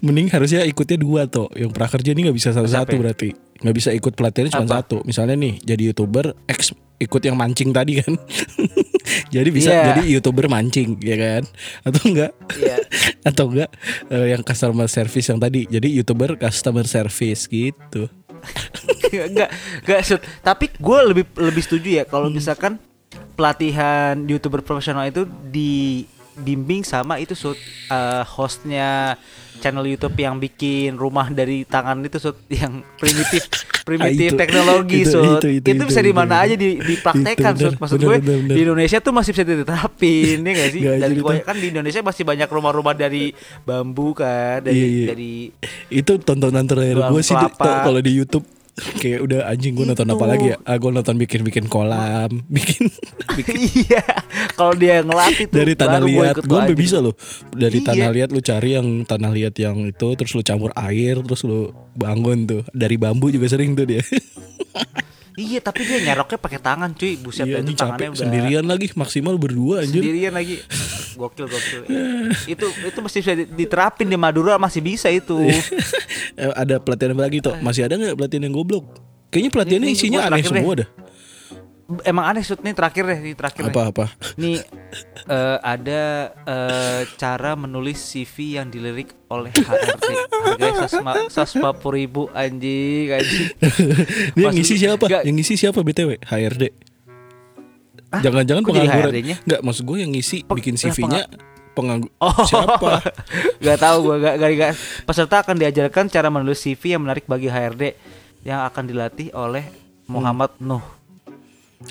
[0.00, 1.50] mending harusnya ikutnya dua tuh.
[1.52, 3.00] Yang prakerja ini nggak bisa satu-satu ya?
[3.00, 3.28] berarti.
[3.56, 5.02] Nggak bisa ikut pelatihannya cuma satu.
[5.02, 8.14] Misalnya nih jadi youtuber X ikut yang mancing tadi kan.
[9.34, 9.84] jadi bisa Iya.
[9.94, 11.42] jadi youtuber mancing ya kan?
[11.84, 12.32] Atau enggak?
[12.56, 12.76] Iya.
[13.28, 13.70] Atau enggak
[14.10, 15.66] eh, yang customer service yang tadi.
[15.66, 18.08] Jadi youtuber customer service gitu.
[19.14, 19.50] Enggak,
[19.86, 20.00] enggak.
[20.42, 22.36] Tapi gue lebih lebih setuju ya kalau Hmm.
[22.36, 22.72] misalkan
[23.38, 27.32] pelatihan youtuber profesional itu di dibimbing sama itu
[27.88, 29.14] eh, hostnya
[29.64, 33.48] channel YouTube yang bikin rumah dari tangan itu sud yang primitif
[33.88, 35.40] primitif Ah, itu, teknologi itu, sud.
[35.40, 37.74] itu, itu, itu, bisa itu, di mana aja di, dipraktekkan Itu, sud.
[37.76, 38.54] maksud bener, gue bener, bener.
[38.54, 40.80] di Indonesia tuh masih bisa diterapin ya gak sih?
[40.80, 43.24] Nggak, dari tuh- kan di Indonesia masih banyak rumah-rumah dari
[43.62, 45.06] bambu kan dari Iya, iya.
[45.06, 45.32] dari
[45.90, 48.44] Itu tontonan terakhir gue sih kalau di YouTube
[48.74, 50.26] kayak udah anjing gue nonton apa Itu.
[50.28, 50.56] lagi ya?
[50.62, 52.90] Ah, gue nonton bikin-bikin kolam, bikin
[53.78, 54.02] iya
[54.52, 56.34] kalau dia yang ngelatih tuh dari tanah liat.
[56.42, 56.74] Gue lagi.
[56.74, 57.14] bisa loh.
[57.48, 57.86] Dari Iya.
[57.88, 61.70] tanah liat lu cari yang tanah liat yang itu terus lu campur air terus lu
[61.94, 62.62] bangun tuh.
[62.70, 64.02] Dari bambu juga sering tuh dia.
[65.34, 68.86] Iya tapi dia nyeroknya pakai tangan cuy Buset Iya itu tangannya capek udah sendirian lagi
[68.94, 69.98] maksimal berdua anjir.
[69.98, 70.62] Sendirian lagi
[71.18, 71.80] Gokil gokil
[72.46, 75.34] Itu itu masih bisa diterapin di Madura masih bisa itu
[76.34, 77.54] Eh, ada pelatihan apa lagi tuh?
[77.62, 78.82] Masih ada nggak pelatihan yang goblok?
[79.30, 80.88] Kayaknya pelatihannya isinya aneh semua dah.
[82.00, 83.70] Emang aneh shoot nih terakhir deh Nih terakhir deh.
[83.70, 84.08] Apa-apa?
[84.34, 84.56] Nih
[85.28, 90.88] eh, ada eh, cara menulis CV yang dilirik oleh HRD Harganya
[91.28, 93.46] sasma ribu anjing anjing
[94.32, 95.04] Ini yang Maksud- ngisi siapa?
[95.04, 96.10] nggak- Yang ngisi siapa BTW?
[96.24, 96.64] HRD.
[98.14, 99.12] Jangan-jangan pengangguran.
[99.42, 101.22] Enggak, maksud gue yang ngisi Peng- bikin eh, CV-nya
[101.74, 102.08] penganggur.
[102.16, 103.02] Oh Siapa?
[103.66, 104.72] Gak tahu gue gak, gak, gak.
[105.02, 107.98] Peserta akan diajarkan cara menulis CV yang menarik bagi HRD
[108.46, 109.66] Yang akan dilatih oleh
[110.06, 111.03] Muhammad Nuh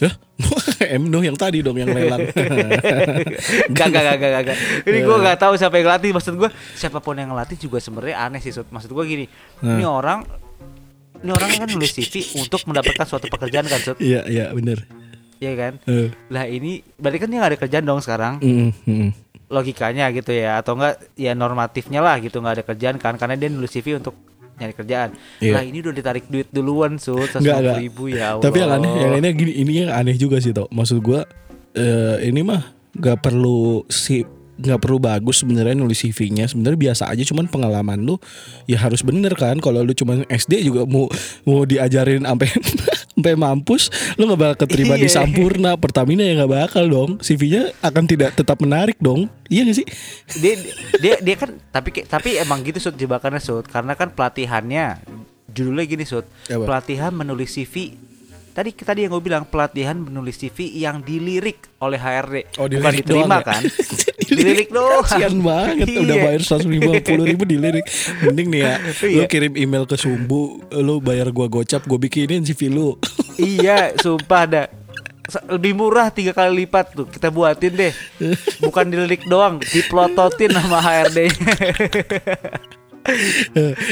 [0.01, 0.13] Hah?
[1.03, 2.19] Nuh yang tadi dong yang lelang.
[3.77, 4.57] Gak gak gak gak gak.
[4.83, 8.17] Ini gue gak tahu siapa yang ngelatih Maksud gue siapa pun yang ngelatih juga sebenarnya
[8.19, 8.67] aneh sih Sud.
[8.69, 9.25] Maksud gue gini
[9.61, 9.77] Nah.
[9.77, 10.19] Ini orang
[11.23, 14.83] Ini orang kan nulis CV untuk mendapatkan suatu pekerjaan kan Sud Iya, iya bener.
[15.39, 19.09] Iya kan Eh, Lah ini Berarti kan dia gak ada kerjaan dong sekarang mm, mm.
[19.47, 23.47] Logikanya gitu ya Atau enggak Ya normatifnya lah gitu nggak ada kerjaan kan Karena dia
[23.47, 24.17] nulis CV untuk
[24.59, 25.09] nyari kerjaan
[25.41, 25.53] Iya.
[25.59, 27.39] Lah ini udah ditarik duit duluan enggak.
[27.41, 30.53] 150 ribu ya Allah Tapi yang aneh, yang ini gini, ini yang aneh juga sih
[30.53, 30.69] tau.
[30.69, 31.25] Maksud gua
[31.73, 32.61] eh, ini mah
[32.93, 34.21] gak perlu si
[34.53, 38.21] nggak perlu bagus sebenarnya nulis CV-nya sebenarnya biasa aja cuman pengalaman lu
[38.69, 41.09] ya harus bener kan kalau lu cuman SD juga mau
[41.41, 42.53] mau diajarin sampai
[43.13, 45.21] sampai mampus lu nggak bakal keterima di Iya.
[45.21, 47.11] Sampurna Pertamina ya nggak bakal dong.
[47.21, 49.29] CV-nya akan tidak tetap menarik dong.
[49.51, 49.87] Iya gak sih?
[50.41, 50.53] Dia
[50.97, 53.69] dia dia kan tapi tapi emang gitu sud jebakannya sud.
[53.69, 55.03] Karena kan pelatihannya
[55.53, 56.25] judulnya gini sud.
[56.49, 57.93] Pelatihan menulis CV
[58.53, 62.97] tadi tadi yang gue bilang pelatihan menulis CV yang dilirik oleh HRD Oh, bukan dilirik
[63.01, 63.49] diterima doang ya?
[63.49, 63.61] kan?
[64.33, 64.67] Dilirik.
[64.69, 65.03] Doang.
[65.03, 66.23] Kasian banget udah Iya.
[66.23, 67.85] bayar 150 ribu dilirik.
[68.23, 68.73] Mending nih ya
[69.11, 69.27] Lu Iya.
[69.27, 70.41] kirim email ke Sumbu
[70.71, 72.95] Lu bayar gua gocap Gue bikinin CV lu.
[73.35, 74.63] Iya sumpah ada.
[75.49, 77.93] Lebih murah tiga kali lipat tuh kita buatin deh.
[78.59, 81.19] Bukan dilirik doang diplototin sama HRD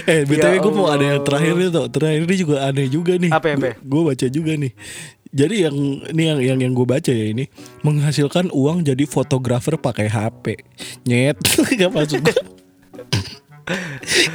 [0.07, 3.13] Eh BTW Ya gue mau ada yang terakhir nih tuh Terakhir ini juga aneh juga
[3.19, 3.75] nih Apa ya?
[3.83, 4.71] Gue baca juga nih
[5.31, 5.75] Jadi yang
[6.11, 7.47] ini yang yang yang gue baca ya ini
[7.87, 10.59] menghasilkan uang jadi fotografer pakai HP.
[11.07, 11.39] Nyet,
[11.79, 12.35] gak masuk gue.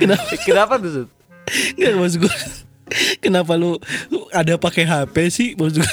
[0.01, 0.24] Kenapa?
[0.41, 1.05] kenapa tuh?
[1.77, 2.37] Gak maksud gue.
[3.20, 3.77] Kenapa lu
[4.09, 5.49] lu ada pakai HP sih?
[5.53, 5.93] Maksud gue.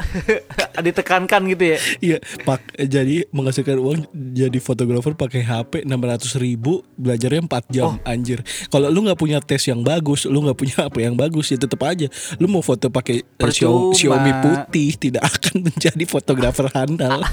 [0.80, 7.42] ditekankan gitu ya Iya, pak jadi menghasilkan uang jadi fotografer pakai HP 600 ribu belajarnya
[7.44, 7.96] 4 jam Oh.
[8.04, 8.40] anjir.
[8.66, 11.80] Kalau lu nggak punya tes yang bagus, lu nggak punya HP yang bagus ya tetap
[11.82, 13.90] aja lu mau foto pakai eh, Percuma.
[13.90, 17.20] Xiaomi putih tidak akan menjadi fotografer handal.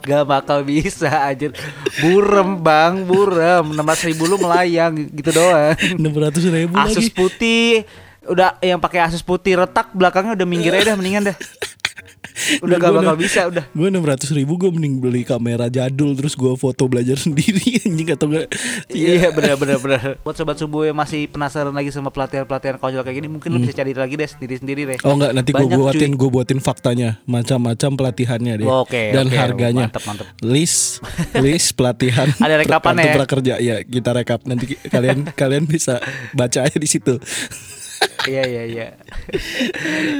[0.00, 1.52] Gak bakal bisa aja
[2.00, 6.96] Burem bang Burem 600 ribu lu melayang Gitu doang 600 ribu lagi.
[6.96, 7.84] Asus putih
[8.24, 11.36] Udah yang pakai Asus putih retak belakangnya udah minggir aja dah mendingan dah
[12.64, 13.64] Udah gak bakal bisa udah.
[13.70, 18.26] Gue 600 ribu gue mending beli kamera jadul terus gue foto belajar sendiri anjing atau
[18.28, 18.46] enggak?
[18.88, 20.00] Iya bener bener bener.
[20.20, 23.74] Buat sobat subuh yang masih penasaran lagi sama pelatihan-pelatihan konyol kayak gini Mungkin lu bisa
[23.74, 24.98] cari lagi deh sendiri-sendiri deh.
[25.00, 25.08] Hmm.
[25.08, 27.20] Oh enggak nanti gue buatin gue buatin faktanya.
[27.24, 29.86] Macam-macam pelatihannya deh Oke, dan oke, harganya.
[29.88, 30.26] Mantep, mantep.
[30.42, 31.00] list
[31.36, 33.16] list pelatihan Ada rekapannya kartu ya?
[33.16, 33.54] prakerja.
[33.60, 34.40] Ya kita rekap.
[34.44, 35.98] Nanti kalian kalian bisa
[36.32, 37.16] baca aja di situ
[38.28, 38.86] Iya iya iya.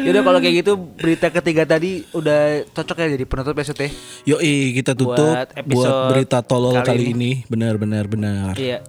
[0.08, 3.88] Yaudah kalau kayak gitu Berita ketiga tadi Udah cocok ya jadi penutup ya Sut ya?
[4.36, 7.12] Yoi kita tutup Buat buat, episode berita tolol kali kali, ini.
[7.12, 7.32] ini.
[7.48, 8.52] Benar benar benar.
[8.56, 8.84] Iya.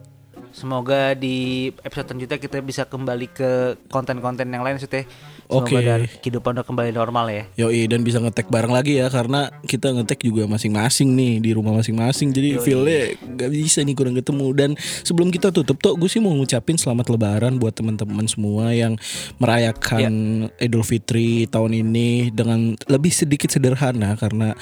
[0.51, 5.07] Semoga di episode selanjutnya kita bisa kembali ke konten-konten yang lain Sut
[5.51, 5.75] Oke.
[5.83, 7.43] dan kehidupan udah kembali normal ya.
[7.67, 11.75] Yoi dan bisa ngetek bareng lagi ya karena kita ngetek juga masing-masing nih di rumah
[11.75, 12.31] masing-masing.
[12.31, 14.47] Jadi feelnya gak bisa nih kurang ketemu.
[14.55, 18.95] Dan sebelum kita tutup tuh gue sih mau ngucapin selamat lebaran buat teman-teman semua yang
[19.37, 24.15] merayakan Idul Fitri tahun ini dengan lebih sedikit sederhana.
[24.15, 24.55] Karena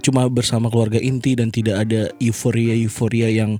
[0.00, 3.58] cuma bersama keluarga inti dan tidak ada euforia-euforia yang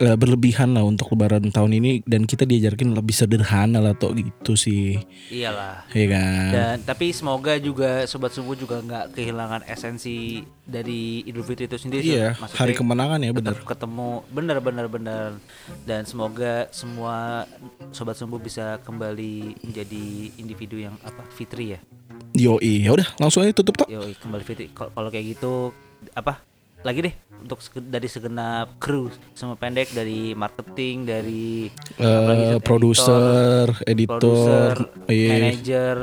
[0.00, 4.58] eh, berlebihan lah untuk lebaran tahun ini dan kita diajarkan lebih sederhana lah toh gitu
[4.58, 4.98] sih.
[5.30, 5.86] Iyalah.
[5.92, 6.50] Iya kan?
[6.50, 12.04] Dan tapi semoga juga sobat subuh juga nggak kehilangan esensi dari Idul Fitri itu sendiri.
[12.04, 15.28] Iya, Maksudnya hari kemenangan ya tetap ketemu bener bener bener
[15.84, 17.44] dan semoga semua
[17.92, 20.06] sobat subuh bisa kembali menjadi
[20.40, 21.80] individu yang apa fitri ya.
[22.34, 23.86] Yoi, ya udah langsung aja tutup tok.
[23.86, 24.66] Yo kembali fitri.
[24.74, 25.70] Kalau kayak gitu
[26.12, 26.53] apa
[26.84, 27.14] lagi deh
[27.44, 34.72] untuk dari segenap kru semua pendek dari marketing dari Sud, produser, editor, produser,
[35.08, 35.32] iya.
[35.32, 35.96] manager,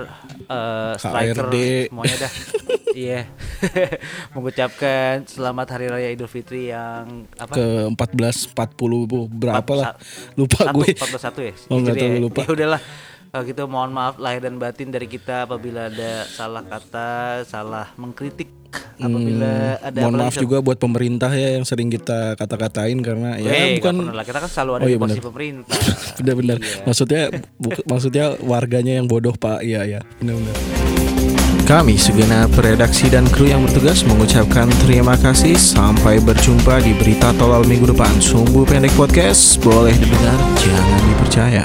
[0.50, 1.58] eh, striker, HRD.
[1.90, 2.34] semuanya dah.
[2.92, 3.24] Iya.
[4.36, 7.56] Mengucapkan selamat hari raya Idul Fitri yang apa?
[7.56, 9.96] ke 14 40 berapa lah.
[10.36, 10.88] Lupa satu, gue.
[11.00, 11.54] 41 ya.
[11.72, 12.20] Oh, tahu, ya.
[12.20, 12.44] lupa.
[12.44, 12.82] Ya udahlah.
[13.32, 18.52] Kalau gitu mohon maaf lahir dan batin dari kita apabila ada salah kata, salah mengkritik,
[19.00, 23.40] apabila ada Hmm, Mohon apalagi maaf juga buat pemerintah ya yang sering kita kata-katain karena
[23.40, 24.26] ya Weh, nggak bukan lah.
[24.28, 25.30] kita kan selalu ada Oh, di iya, posisi benar.
[25.32, 25.78] pemerintah.
[26.20, 26.84] benar-benar Iya.
[26.84, 27.22] maksudnya
[27.92, 29.64] maksudnya warganya yang bodoh pak.
[29.64, 30.56] Iya ya benar-benar
[31.64, 35.56] kami segenap redaksi dan kru yang bertugas mengucapkan terima kasih.
[35.56, 38.12] Sampai berjumpa di berita tolol minggu depan.
[38.20, 39.56] Sumbu pendek podcast.
[39.64, 41.64] Boleh didengar jangan dipercaya